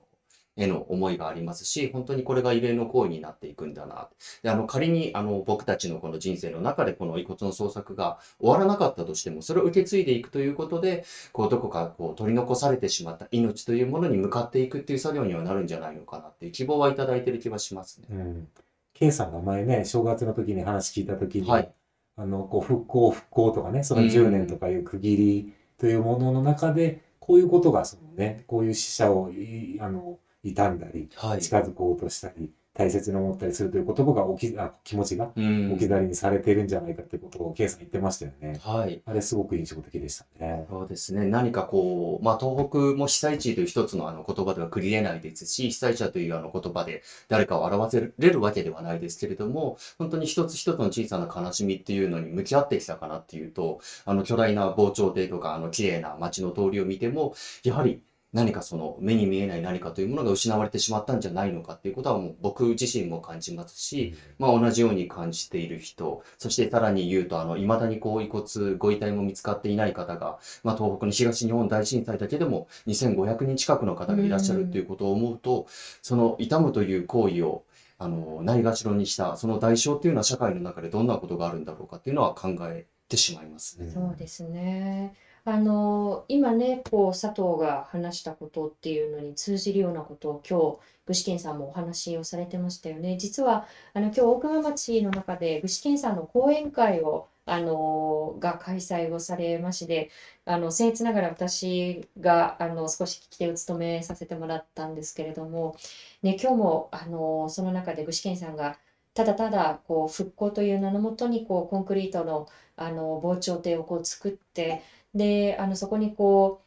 [0.61, 4.09] への思いがありますし、本当にこれが異例の行為になっていくんだな。
[4.43, 18.07] で、あの、仮に、あの、僕たちのこの人生の中でこの遺骨の捜索が終わらなかったとしても、それを受け継いでいくということで、こう、どこかこう、取り残されてしまった命というものに向かっていくっていう作業にはなるんじゃないのかなっていう希望はいただいてる気はしますね。
[18.11, 18.49] うん。
[18.95, 21.73] K さんが前ね、正月の時に話聞いた時に、はい
[22.21, 31.41] あの、こう、復興、復興とかね、その10年とかいう区切りというものの中で、こういうことが、そのね、こういう死者をい、あの、悼んだり、はい。
[31.41, 38.61] 近づこうとしたり、大切に思ったりするという言葉が置き、あ気持ちがうん置き去りにされているんじゃないかっていうことを K さん言ってましたよね。
[38.63, 39.03] はい。
[39.05, 40.67] あれすごく印象的でしたね。
[40.71, 41.27] そうですね。
[41.27, 58.01] 何かこう、まあ、東北も被災地という一つのあの言葉では区切れないですし、被災者というあの言葉で誰かを表せれるわけではないですけれども、本当に一つ一つの小さな悲しみっていうのに向き合ってきたかなっていうと、あの巨大な防潮堤とか、あの綺麗な街の通りを見ても、やはり
[58.33, 75.67] 何かその目に見えない何かというものが失われてしまったんじゃないのかっていうことはもう僕自身も感じますし、まあ、同じように感じている人、そしてさらに言うと、あの、未だにこう、遺骨、ご遺体も見つかっていない方が、まあ、東北の東日本大震災だけでも2500人近くの方がいらっしゃるっていうことを思うと、
[76.01, 77.65] その痛むという行為を、
[77.99, 83.91] あの、ないがしろにした、その代償っていうのは社会の中でどんなことがあるんだろうかっていうのは考えてしまいますね。
[83.91, 85.15] そうですね。
[85.45, 93.17] あの今ねこう佐藤が話したことっていうのに通じるようなことを今日具志堅さんもお話をされてましたよね。
[93.17, 100.11] 実はあの今日大熊町の中で具志堅さんの講演会をあのが開催をされまして
[100.45, 105.77] あの僭越ながら私があの少し聞き手を務めさせてもらったんですけれども、
[106.23, 108.79] ね、今日もあのその中で具志堅さんが
[109.15, 114.83] ただただこう復興という名のもとにこうコンクリートのあの防潮堤をこう作って
[115.15, 116.63] であのそこにこ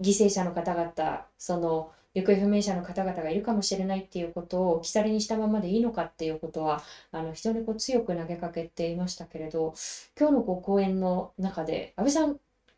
[0.00, 9.74] う犠牲者の方々その行方不明者の方々がいるかもしれないっていうことを置き去りにしたままでいいのかっていうことはあの非常にこう強く投げかけていましたけれど
[10.18, 12.28] 今日のこう講演の中で安倍さん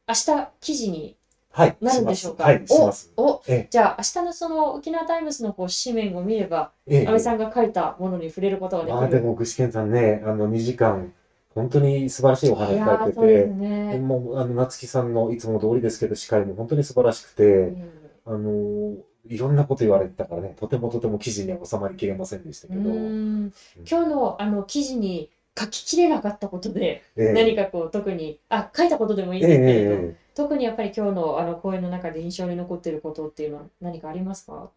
[0.09, 1.17] 明日記事に
[1.53, 1.77] はい。
[1.81, 2.45] なるんでしょうか？
[2.45, 2.65] はい。
[3.17, 9.01] おええじゃあ明日のその沖縄タイムズのこう紙面を見ればええ阿部さんが書いたものに触れることができる。
[9.01, 11.15] まあでも、具志堅さんね、あの、2時間、
[11.57, 13.99] 本当に素晴らしいお話いや書いてて、ね。
[13.99, 17.91] もう、あの、夏木さんのいつも通りですけど、司会も本当に素晴らしくて、うん
[18.27, 22.99] あの、いろんなこと言われてたからね、とてもとても記事には収まりきれませんでしたけど、うー
[23.47, 23.53] ん。
[23.91, 27.33] 今日のあの記事に書ききれなかったことで、ええ。
[27.33, 34.71] 何かこう特にあ書いたことでもいいんええですけれど、ええ特にやっぱり今日のあの講演の中で印象に残っていることっていうのは何かありますか？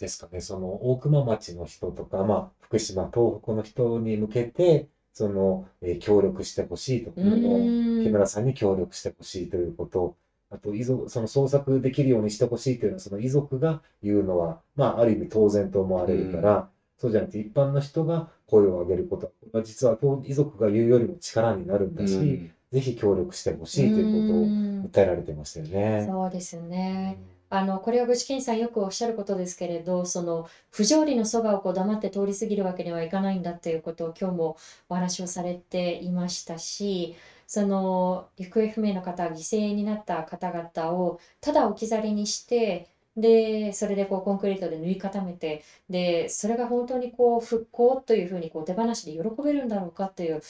[0.00, 4.88] ですかね、その大熊町の人とか、まあ、福島、東北の人に向けて、
[5.18, 10.14] その、えー協力してほしいと木村さんに協力してほしいということ、
[10.48, 19.32] あと遺族、その捜索できるようにしてほしいというのは、その遺族が言うのは、まあ、ある意味当然と思われるから、そうじゃなくて一般の人が声を上げること。
[19.52, 22.50] は、実は遺族が言うよりも力になるんだし、うん。
[22.70, 26.06] ぜひ協力してほしいということをう訴えられてましたよね。
[26.08, 27.18] そうですね。
[27.50, 34.56] あのこれは具志堅さんよくおっしゃることですけれど、その不条理のそばをこう黙って通り過ぎるわけにはいかないんだっていうことを今日も
[34.88, 50.40] お話をされていましたし、その行方不明の方、犠牲になった方々をただ置き去りにして、で、それでこうコンクリートで縫い固めて、で、それが本当にこう復興というふうにこう手放しで喜べるんだろうかっていう、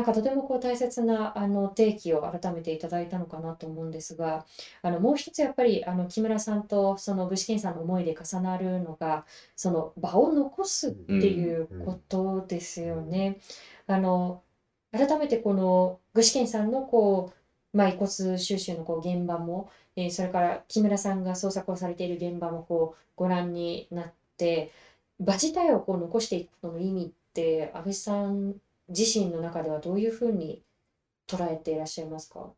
[0.00, 4.46] なんかとてもこう大切なあの提起を改めていただいたのかなと思うんですが、
[4.80, 13.40] あのもう一つやっぱりあの木村さんとその具志堅さんの思いで重なるのがその場を残すっていうことですよね。
[13.86, 14.42] あの
[14.90, 17.30] 改めてこの具志堅さんのこ
[17.74, 24.72] う、まあ、遺骨収集のこう現場も、えーそれから木村さんが捜索をされている現場もこうご覧になって
[25.18, 28.54] 場自体をこう残していくことの意味って安倍さん
[28.90, 30.62] 自身の中ではどういうふうに
[31.26, 32.50] 捉えていらっしゃいますか？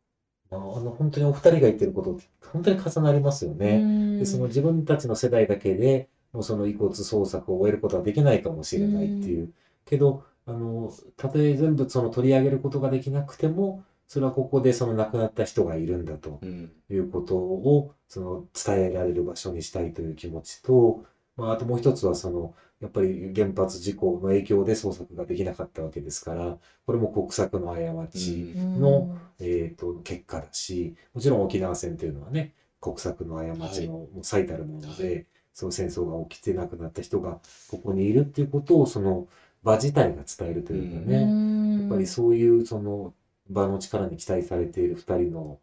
[0.51, 4.19] まあ、あの本当にお二人が言ってることって本当に重なりますよね。
[4.19, 9.53] でその自分たちの世代だけでもうその遺骨捜索を終えることはできないかもしれないっていう。
[9.85, 16.73] けどあの、たとえ全部その取り上げることができなくても、それはここでその亡くなった人がいるんだとうん。
[16.91, 21.05] いうことを、その伝えられる場所にしたいという気持ちと、
[21.37, 39.29] まあ、あともう一つはその、やっぱり原発事故の影響で捜索ができなかったわけですから、これも国策の過ちのえっと、結果だし、もちろん沖縄戦っていうのはね、国策の過ちの最たるもので、その戦争が起きて亡くなった人がここにいるっていうことを、その
[39.63, 43.15] 場自体が伝えるというかね、やっぱりそういうその
[43.49, 45.61] 場の力に期待されている二人の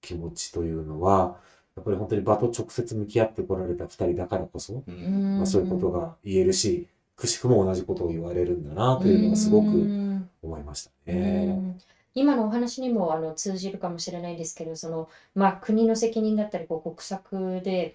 [0.00, 1.38] 気持ちというのは、
[1.76, 9.68] やっぱり本当に場と直接向き合ってこられた二人だからこそ、うんまあ、そういうことが言えるし、くしくも同じことを言われるんだなというのがすごく
[10.42, 11.46] 思いましたうね。
[11.52, 11.78] ん
[12.14, 17.94] 今のお話にもあの通じるかもしれないんですけど、そのまあ、国の責任だったりこう国策で、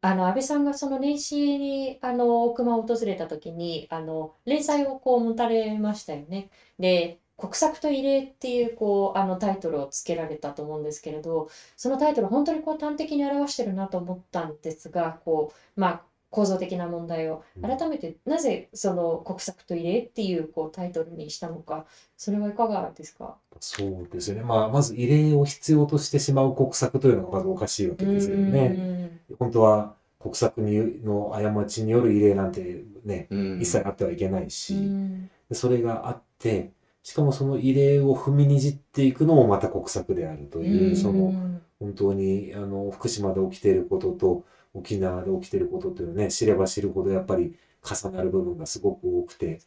[0.00, 6.50] あの安倍さんがその年始にあの大熊を訪れた時にあの連載をこう持たれましたよね。
[6.78, 17.44] で国策と異例っていうこうあのタイトルをつけられたと思うんですけれど、そのタイトル本当にこう端的に表してるなと思ったんですが、こうまあ構造的な問題を。
[17.56, 17.62] うん。
[17.62, 21.86] 改めてなぜその国策と異例っていうこうタイトルにしたのか、
[22.16, 23.36] それはいかがですか？
[23.60, 24.42] そうですよね。
[24.42, 29.20] まあ、まず異例を必要としてしまう国策というのがまずおかしいわけですよね。
[29.38, 33.60] 本当は国策にの過ちによる異例なんてね、うん。
[33.60, 35.30] 一切あってはいけないし、うん。
[35.48, 36.72] でそれがあって、
[37.08, 41.32] しかもその異例を踏みにじっていくのもまた国策であるという、その
[41.80, 44.44] 本当にあの福島で起きていることと
[44.74, 49.60] 沖縄で起きていることというのはね、知れば知るほどやっぱり重なる部分がすごく多くて、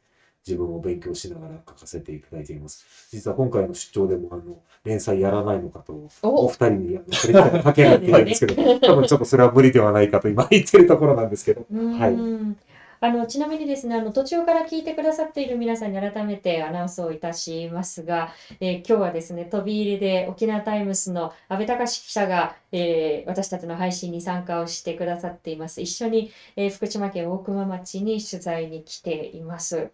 [0.45, 2.85] 自分を勉強しながら書かせていただいています。
[3.09, 6.45] 実は今回の出張でもあの連載やらないのかとお。
[6.45, 11.65] お二人にあのプレッシャーがかけられているんですけど、 多分ちょっとそれは無理ではないかと今言ってるところなんですけど。
[11.71, 12.13] はい。
[12.13, 12.57] うん
[13.03, 25.81] あのちなみにですね、あの途中から聞いてくださっている皆さんに改めてアナウンスをいたしますが、えー今日はですね、飛び入りで沖縄タイムスの阿部隆記者が、えー私たちの配信に参加をしてくださっています。
[25.81, 29.91] 一緒に、えー福島県大熊町に取材に来ています。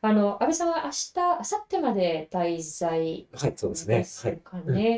[0.00, 4.40] あの、安倍さんは明日、明後日まで滞在はい、そうですね。
[4.50, 4.92] はい。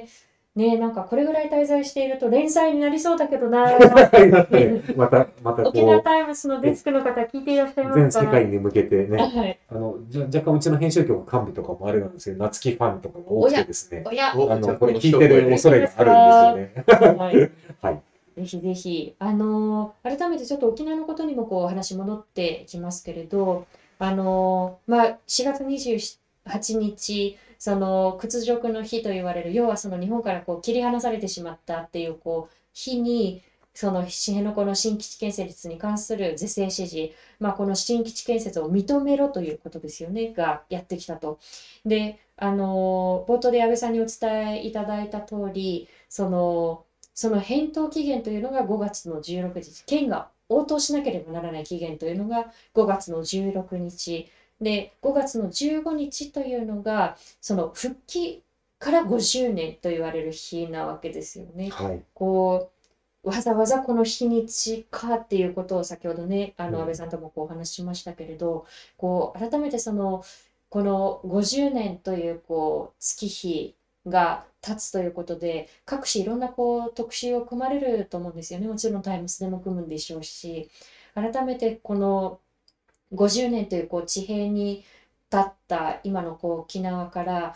[0.55, 0.71] かね。
[0.71, 3.65] ねなんかこれぐらい滞在していると連載になりそうだけどな。
[4.97, 9.59] また、また沖縄こタイムスのデスクの方聞いていらっしゃいうま全すか世界に向けてね、 はい。
[9.71, 17.17] あの、じゃ若干うちの編集局幹部とかもあれなんですけど、夏木ファンとかが多くてですね、おや、おあの、これ聞いてる恐れがあるんですよね。
[17.17, 17.51] はい。
[17.81, 18.01] はい。
[18.37, 23.67] ぜひぜひ、あのー改めてちょっと沖縄のことにもこう話戻ってきますけれど、
[23.99, 33.43] あのーまあ、4月28日、その屈辱の日と言われる、要はその日本からこう切り離されてしまったっていうこう日に、
[33.75, 41.39] その辺野古の新基地建設に関する是正指示、まあ、この新基地建設を認めろということですよね、がやってきたと。
[41.85, 46.85] で、あの冒頭で安倍さんにお伝えいただいた通り、その、
[47.15, 54.31] その返答期限というのが5月の16日、県が応答しなければならない期限というのが5月の16日、
[54.61, 58.43] で、5月の15日というのが、その復帰
[58.79, 61.71] から50年と言われる日なわけですよね。
[61.71, 62.03] はい。
[62.15, 62.71] こ
[63.25, 70.25] う、わざわざこの日にちかっていうことを先ほどね、あのうん安倍さんともこうお話ししましたけれど、こう、改めてその、
[70.71, 73.75] この50年というこう月日
[74.07, 78.69] が経つということで、各紙いろんなこう特集を組まれると思うんですよね。
[78.69, 80.71] もちろんタイムスでも組むんでしょうし、
[81.15, 82.41] 改めてこの
[83.15, 84.85] 50年というこう地平に
[85.33, 87.55] 立った今のこう沖縄から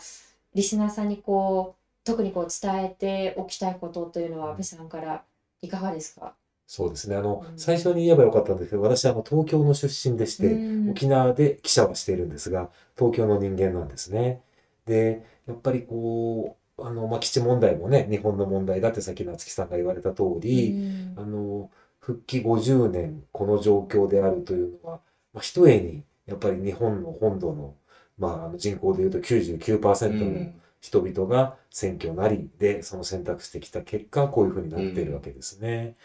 [0.53, 5.23] リスナーさんにこう特にこう伝えておきたいことというのは安倍さんから
[5.61, 6.33] いかがですか？
[6.67, 7.15] そうですね。
[7.15, 7.59] あの、うん。
[7.59, 10.89] 最初に言えばよかったんですけど、私はあの東京の出身でして、うん。
[10.89, 14.41] 沖縄で記者はしているんですが、東京の人間なんですね。
[14.87, 21.19] で、やっぱりこう、あの、まあ、基地問題もね、日本の問題だってさっき夏木さんが言われた通り、うん。
[21.19, 25.01] あの、復帰50年、この状況であるというのは、
[25.35, 27.75] まあ、ひとえに、やっぱり日本の本土の、
[28.17, 35.97] まあ、あの人口でいうと99%の人々が選挙なりで、その選択してきた結果、こういうふうになっているわけですね。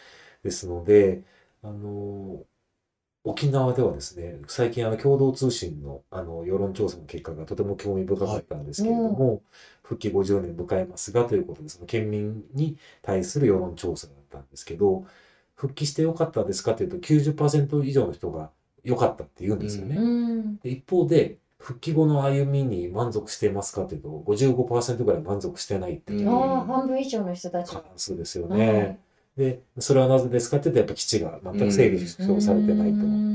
[0.43, 1.23] ですので、
[1.63, 2.43] あの、
[3.23, 9.43] 沖縄ではですね、最近あの共同通信のあの世論調査の結果がとても興味深かったんですけれども、
[9.83, 15.05] 復帰50年迎えますがということで、その県民に対する世論調査だったんですけど、
[15.55, 18.51] 復帰してよかったですかというと90%以上の人が
[18.83, 19.95] 良かったって言うんですよね。
[19.95, 28.99] うんで一方で、復帰後の歩みに満足していますかというと、55%ぐらい満足してないっていううんああ半分以上の人たち過が半数ですよね。
[29.37, 32.23] で、それはなぜですかっていうと、やっぱ基地が全く整理さ
[32.53, 32.95] れてないと。
[32.95, 33.31] うんうん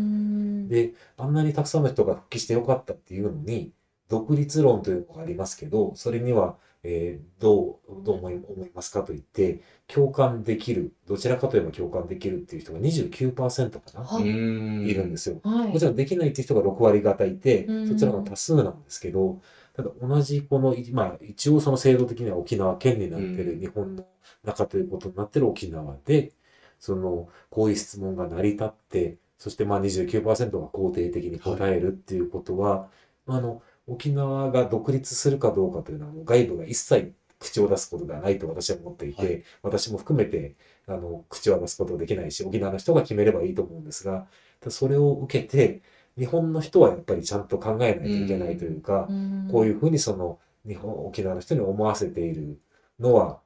[0.68, 3.72] で、あんなにたくさんの人が復帰してよかったっていうのに、
[4.08, 14.24] 独立論というのがありますけど、それには、えーどう、どう思い思いますかと言って、共感できる、どちらかといえば共感できるっていう人が29%かな、はい。
[14.24, 15.40] いいるんですよ。
[15.42, 15.68] はい。
[15.72, 19.40] もちろんできないっていう人が6割方いてうん、そちらの多数なんですけど、
[19.74, 23.36] ただ同じこの、まあ一応その制度的には沖縄県になってうん。
[23.36, 24.06] る日本の
[24.44, 26.32] 中ということになってる沖縄で、
[26.78, 32.88] その、こういう質問が成り立って、そしてまあ29%が肯定的に答えるっていうことは、
[33.26, 39.42] あの、沖縄が独立するかどうかというのは外部が一切口を出すことではないと私は思っていて、はい。
[39.62, 40.54] 私も含めて
[40.86, 44.26] あの口を出すことはできないし、沖縄の人が決めればいいと思うんですが、
[44.68, 45.82] それを受けて、
[46.18, 49.48] 日本の人はやっぱりちゃんと考えないといけないというか、ん。
[49.50, 52.58] こういうふうにその日本、沖縄の人に思わせている
[52.98, 53.40] のは、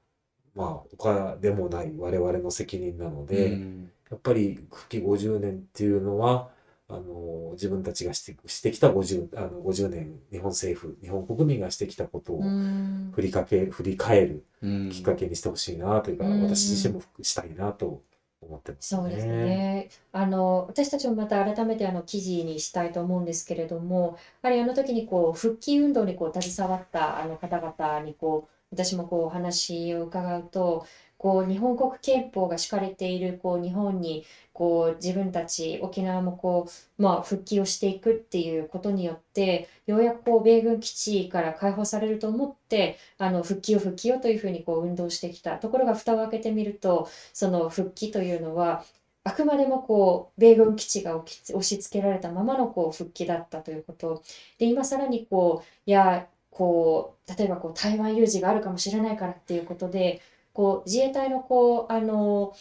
[0.55, 3.91] まあ、他でもない我々の責任なので、うん。
[4.11, 6.51] やっぱり復帰50年っていうのは、
[6.91, 13.13] あの、自分たちがしてしてきた50、あの50年、日本政府、日本国民がしてきたことをうん。
[13.15, 14.91] 振りかけ、振り返るうん。
[14.91, 16.43] きっかけにしてほしいなというか、うん。
[16.43, 18.03] 私自身もしたいなと
[18.43, 19.89] 思ってますそうですね。
[20.13, 30.87] あの私たちもまた改めてあの記事にしたいと思うんですけれども、やはりあの時にこう復帰運動にこう携わったあの方々にこう私もこうお話を伺うと、
[31.21, 36.67] こう日本国憲法が敷かれているこう日本にこう自分たち沖縄もこ
[36.99, 45.59] うまあ復帰をしていくっていうことによって、ようやくこう米軍基地から解放されると思って、あの復帰を復帰をというふうにこう運動してきた。
[45.59, 47.09] ところが蓋を開けてみると。
[47.35, 48.83] その復帰というのは
[49.25, 54.23] あくまでもこう米軍基地が押し付けられたままのこう復帰だったということ
[54.59, 60.21] で今さらにこういやこう例えばこう台湾有事があるかもしれないからっていうことで
[60.53, 62.55] こう自衛隊のこうあの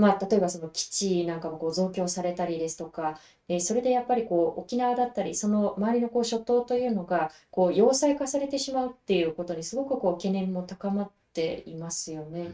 [0.00, 3.18] まあ、例えばその基地なんかもこう増強されたりですとか、
[3.48, 12.42] えーそれでやっぱりこう沖縄だったりその周りのこう諸島というのがこう要塞化されてしまうっていうことにすごくこう懸念も高まっていますよね。
[12.42, 12.52] はい。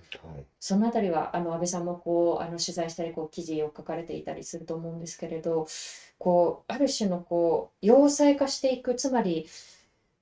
[0.59, 5.69] そのあたりはあの安倍さんもこうあの取材したりこう記事を書かれていたりすると思うんですけれど
[6.19, 9.47] こうある種のこう要塞化していくつまり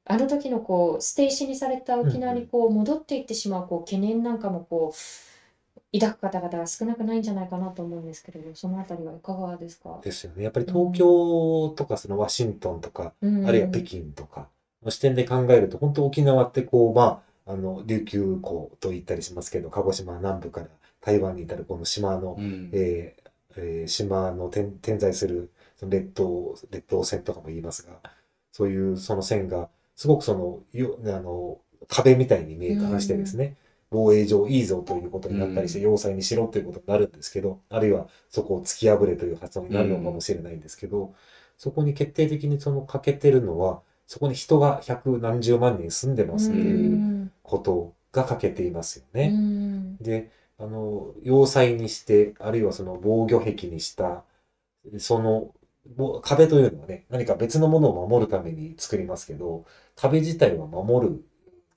[0.06, 10.42] あの時のこう捨て石にされた沖縄にこう戻っていってしまうこう懸念なんかもこう抱く方々が少なくないんじゃないかなと思うんですけれどそのあたりはいかがですか、ですよね。
[10.42, 13.46] やっぱり東京とかそのワシントンとか、うん。
[13.46, 14.48] あるいは北京とか
[14.82, 20.66] の視点で考えると、本当沖縄ってこう、まあ、あの、琉球港と言ったりしますけど、鹿児島南部から
[21.00, 22.70] 台湾に至るこの島の、うん。
[22.72, 23.24] えー
[23.56, 28.00] えー島の点点在するその列島、列島線とかも言いますが、
[28.50, 33.56] そういうその線が、すごくその、よあの、壁みたいに見えた話でですね、
[33.90, 35.84] 防衛上いいぞということになったりして、うん。
[35.84, 41.14] 要塞にしろということになるんですけど、あるいはそこを突き破れという発音になるのかもしれないんですけど、
[41.56, 49.30] そこに決定的にその欠けてるのは、そこに人が百何十万人住んでますということが欠けていますよね。
[49.32, 49.96] うん。
[49.98, 54.24] で、あの、要塞にして、あるいはその防御壁にした、
[54.98, 55.63] その、ぼ
[56.22, 59.64] 壁というのはね、何か別のものを守るために作りますけど、
[59.96, 61.24] 壁自体は守る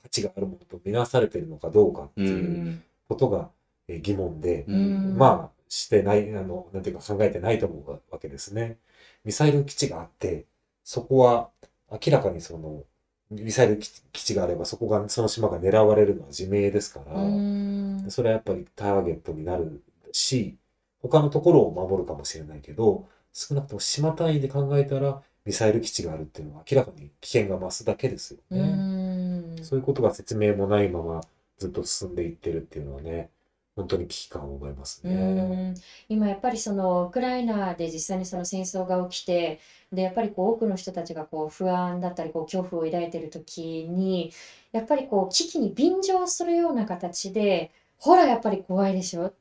[0.04, 2.84] 価値があるものとみなされているのかどうかってういうん。
[3.10, 3.50] ことが
[3.88, 5.18] えー疑問で、うん。
[5.18, 8.78] まあ、してない、あの、なんていうか考えてないと思うわけですね。
[9.26, 10.46] ミサイル基地があって、
[10.84, 11.50] そこは
[11.92, 12.84] 明らかにその、
[13.30, 18.06] ミサイル基基地があれば、そこが、その島が狙われるのは自明ですから、うん。
[18.10, 19.84] それはやっぱりターゲットになる
[20.14, 20.58] し、
[21.02, 23.06] 他のところを守るかもしれないけど、
[23.38, 28.62] 少なくとも島単位で考えたら、ミサイル基地があるっていうのは明らかに危険が増すだけですようね。
[28.64, 31.22] んそういうことが説明もないまま
[31.58, 33.30] ずっと進んでいってるっていうのはね、
[33.76, 35.72] 本当に危機感を覚えますうね。
[35.72, 35.76] ん
[36.10, 39.60] 今やっぱりそのウクライナで実際にその戦争が起きて
[39.94, 44.32] でやっぱりこう多くの人たちがこう不安だったりこう恐怖を抱いている時に
[44.72, 49.32] やっぱりこう危機に便乗するような形でほらやっぱり怖いでしょ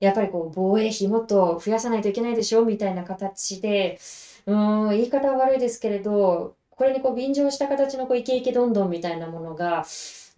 [0.00, 4.00] やっぱりこう防衛費もっと増やさないといけないでしょみたいな形で
[4.46, 9.84] うーん言い方は悪いですけれどこれにこう便乗した形のこうイケイケどんどんみたいなものが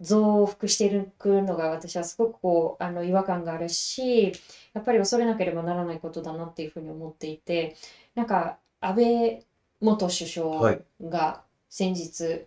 [0.01, 4.33] 増幅していくのが私はすごくこうあの違和感があるし
[4.73, 7.77] やっぱり恐れなければならないことだなっていうふうに思っていて
[8.15, 9.45] なんか安倍
[9.83, 12.45] 元首相が先日、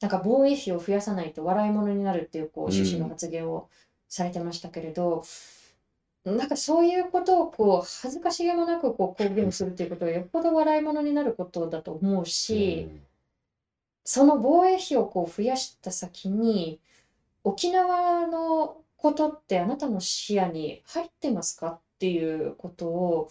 [0.00, 3.68] なんか防衛費を増やさないと笑い物になるっていうこう趣旨の発言を
[4.08, 5.24] されてましたけれど、
[6.26, 12.88] なんかそういうことをこう恥ずかしげもなくこう公言するっていうことはよっぽど笑い物になることだと思うし、
[14.04, 16.80] その防衛費をこう増やした先に
[17.44, 23.28] 沖縄のことってあなたの視野に入ってますかっていうことを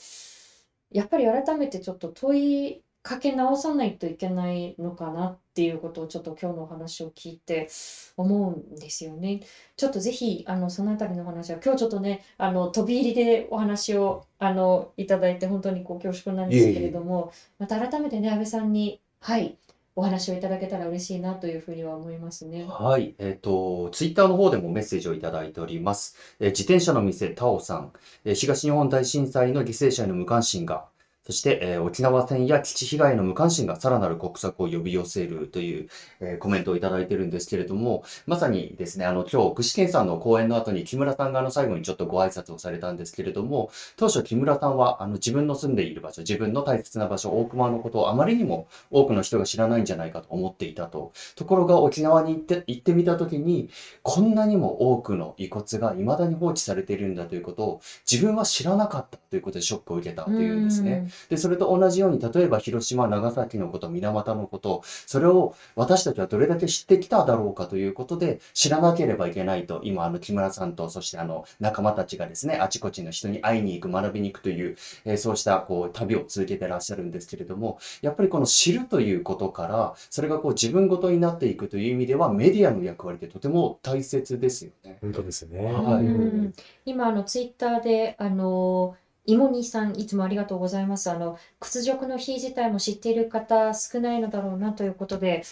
[0.91, 7.69] やっぱり改めてちょっと問いかけ直さないといけないのかなっていうことをちょっと今日のお話を聞いて
[8.17, 9.39] 思うんですよね。
[9.77, 19.57] ちょっとぜひあのそのあたりのお話は今日ちょっとねあの飛び入りでお話をあのいただいて本当にこう恐縮なんですけれどもまた改めてね安倍さんにはい
[19.97, 22.65] お話をいただけたら嬉しいなというふうには思いますね。
[22.67, 23.15] はい。
[23.17, 26.17] えっ、と、ツイッターの方でもメッセージをいただいております。
[26.41, 27.93] えー自転車の店、タオさん。
[28.25, 30.87] えー東日本大震災の犠牲者への無関心が、
[31.25, 51.11] そして、えー沖縄戦や基地被害の無関心がさらなる国策を呼び寄せるという、えーコメントをいただいてるんですけれども、まさにですね、あの、今日、具志堅さんの講演の後に木村さんがあの最後にちょっとご挨拶をされたんですけれども、当初木村さんはあの自分の住んでいる場所、自分の大切な場所、大熊のことをあまりにも多くの人が知らないんじゃないかと思っていたと。
[51.35, 53.69] ところが沖縄に行って行ってみたときに、
[54.03, 61.05] こんなにも多くの遺骨が未だに放置されているんだということを自分は知らなかったということでショックを受けたというんですね。
[61.29, 84.97] で、それと同じように、例えば広島、長崎のこと、水俣のこと、それを私たちはどれだけ知ってきただろうかということで、知らなければいけないと、今、あの、木村さんと、そしてあの、仲間たちがですね、あちこちの人に会いに行く、学びに行くという、えーそうした、こう、旅を続けてらっしゃるんですけれども、やっぱりこの知るということから、それがこう、自分ごとになっていくという意味では、メディアの役割ってとても大切ですよね。
[85.01, 85.65] 本当ですね。
[85.65, 86.09] はいう
[86.49, 86.53] ん
[86.85, 88.95] 今あのツイッターであの
[89.25, 91.09] いもにさんいつもありがとうございます。
[91.09, 95.43] あの屈辱の日自体も知っている方少ないのだろうなということで、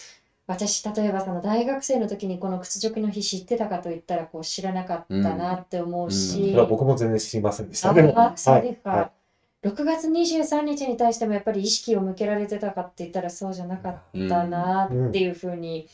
[0.46, 7.90] 私例えばその大学生の時にこの屈辱の日知ってたかと言ったらこう知らなかったなって思うし、それは僕も全然知りませんでした。
[7.90, 8.90] あでも、あそうですか。
[8.90, 9.10] はい
[9.64, 15.88] 6月23日に対してもやっぱり意識を向けられてたかって言ったらそうじゃなかったなっていうふうに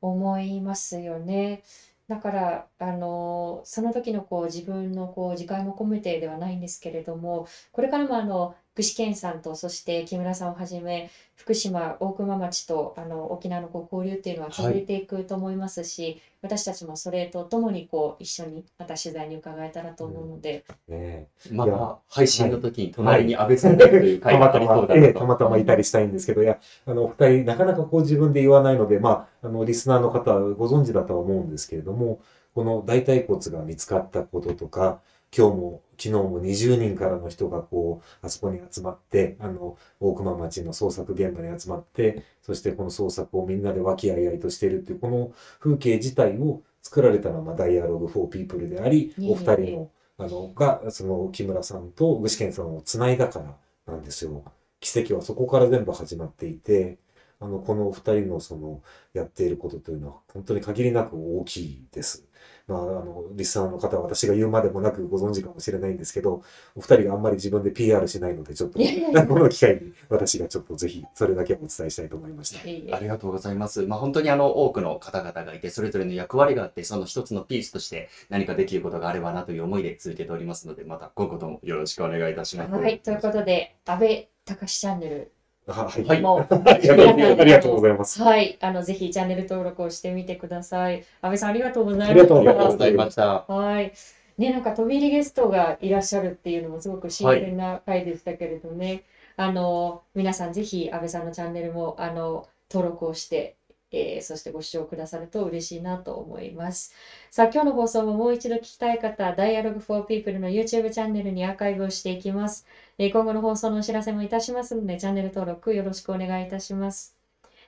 [0.00, 1.62] 思いますよね。
[2.10, 14.86] だから、あのその時のこう自分のこう自戒も込めてではないんですけれども、これからもあの具志堅さんとそして木村さんをはじめ福島大熊町とあの沖縄のこう交流っていうのは続い。
[14.86, 25.06] ていくと思いますし、私たちもそれとともにこう一緒にまた取材に伺えたらと思うので、ねまいやた、配信の時に隣に安倍さんがいるという回があたまたま、りそうだなと。
[25.06, 32.20] ええたまたまいたりしたいんですけど、いや、あの、お二人、なかなかこう自分で言わないので、まあ、あの、リスナーの方はご存知だとは思うんですけれども、
[32.54, 35.00] この大腿骨が見つかったこととか、
[35.36, 53.56] 今日も、昨日も20人からの人がこう、あそこに集まって、あの、大熊町の捜索現場に集まって、そしてこの捜索をみんなで和気あいあいとしているっていう、この風景自体を作られたのは、まあ、ダイアログフォーピープルであり、お二人の、あの、が、その、木村さんと具志堅さんをつないだから
[53.86, 54.44] なんですよ。
[54.80, 56.98] 奇跡はそこから全部始まっていて、
[57.38, 58.82] あの、このお二人のその、
[59.14, 62.26] やっていることというのは、本当に限りなく大きいです。
[62.70, 66.42] まあ、あの、リスナーの方は私が言うまでもなくご存知かもしれないんですけど、
[66.76, 72.96] お二人があんまり自分で PR しないので、ちょっと、この機会に私がちょっとぜひ、それだけお伝えしたいと思いました。
[72.96, 73.82] ありがとうございます。
[73.82, 82.72] まあ本当にあの多くの方々がいて、それぞれの役割があって、その一つのピースとして何かできることがあればなという思いで続けておりますので、また今後ともよろしくお願いいたします。
[82.72, 85.32] はい、ということで、安倍隆チャンネル
[85.72, 86.04] ははい。
[86.04, 88.22] はいも ありがとうございますありがとうございます。
[88.22, 91.04] はい、あのぜひチャンネル登録をしてみてください。
[91.20, 92.10] 安倍さんありがとうございます。
[92.10, 93.44] ありがとうありがとうございました。
[93.46, 93.92] はい。
[94.38, 99.04] ね、なんか飛び入りゲストがいらっしゃるっていうのもすごく新鮮な回でしたけれどね。
[99.36, 103.56] あの、皆さんぜひ安倍さんのチャンネルもあの登録をして、
[103.92, 106.94] えーそしてご視聴くださると嬉しいなと思います。
[107.30, 112.66] さあ、今日の放送ももう一度聞きたい方、Dialogue for People の YouTube チャンネルにアーカイブをしていきます。
[113.02, 117.16] え今後の放送のお知らせもいたしますので、チャンネル登録よろしくお願いいたします。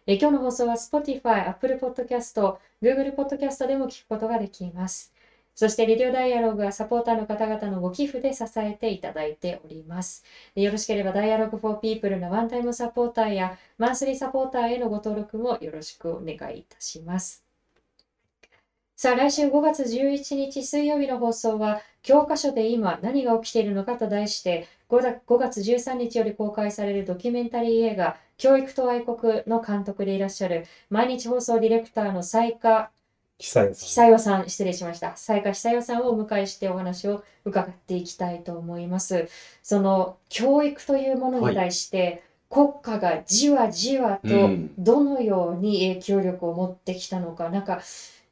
[0.06, 5.10] え今日の放送は Spotify、Apple Podcast、Google Podcast でも聞くことができます。
[5.54, 10.22] そして、レディオダイアログはサポーターの方々のご寄付で支えていただいております。
[10.54, 17.42] よろしければ、ダイアログ for People のワンタイムサポーターやマンスリーサポーターへのご登録もよろしくお願いいたします。
[18.96, 32.90] さあ、来週5月11日水曜日の放送は、教科書で今何が起きているのかと題して、5月5月13日より公開されるドキュメンタリー映画、教育と愛国の監督でいらっしゃる、毎日放送ディレクターの斉賀
[33.38, 34.38] 久代さん。
[34.38, 35.16] さん、失礼しました。
[35.16, 39.28] 斉賀久代さんをお迎えしてお話を伺っていきたいと思います。
[39.62, 47.80] その教育というものに対して、国家がじわじわとうんどのように影響力を持ってきたのか、なんか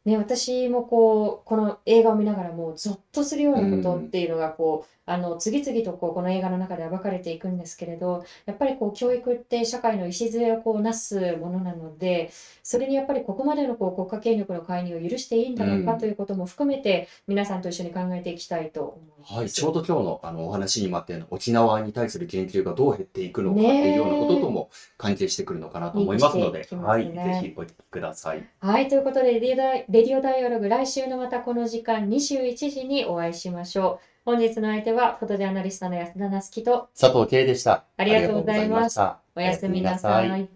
[0.04, 12.30] ね、私もこう、この映画を見ながらもうゾッとするようなことっていうのがこう、あの、次々とこう、この映画の中で暴かれていくんですけれど、やっぱりこう、教育って社会の礎をこう、なすものなので、
[12.62, 19.34] それにやっぱりここまでのこう、国家権力の介入を許していいんだろうかうんということも含めて、皆さんと一緒に考えていきたいと思います。
[19.34, 27.10] はい、ちょうど今日のあのお話にもあったような沖縄に対する言及がどう減っていくのかっていうようなこととも関係してくるのかなと思いますので、リンクしていきまはい、ぜ
[27.42, 28.44] ひお聞きください。
[28.60, 34.10] はい、ということでレディオダイ、レディオダイアログ、来週のまたこの時間21時にお会いしましょう。
[34.24, 37.84] 本日の相手は、フォトジャーナリストの安田なすきと、佐藤圭でした。
[37.96, 40.48] ありがとうございましたやすみなさおやすみなさい。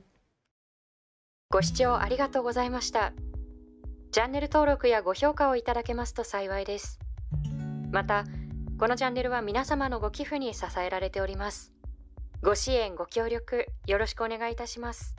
[1.50, 3.12] ご視聴ありがとうございました。
[4.12, 6.98] チャンネル登録やご評価をいただけますと幸いです。
[7.90, 8.24] また、
[8.78, 11.72] このチャンネルは皆様のご寄付に支えられております。
[12.42, 15.16] ご支援、ご協力、よろしくお願いいたします。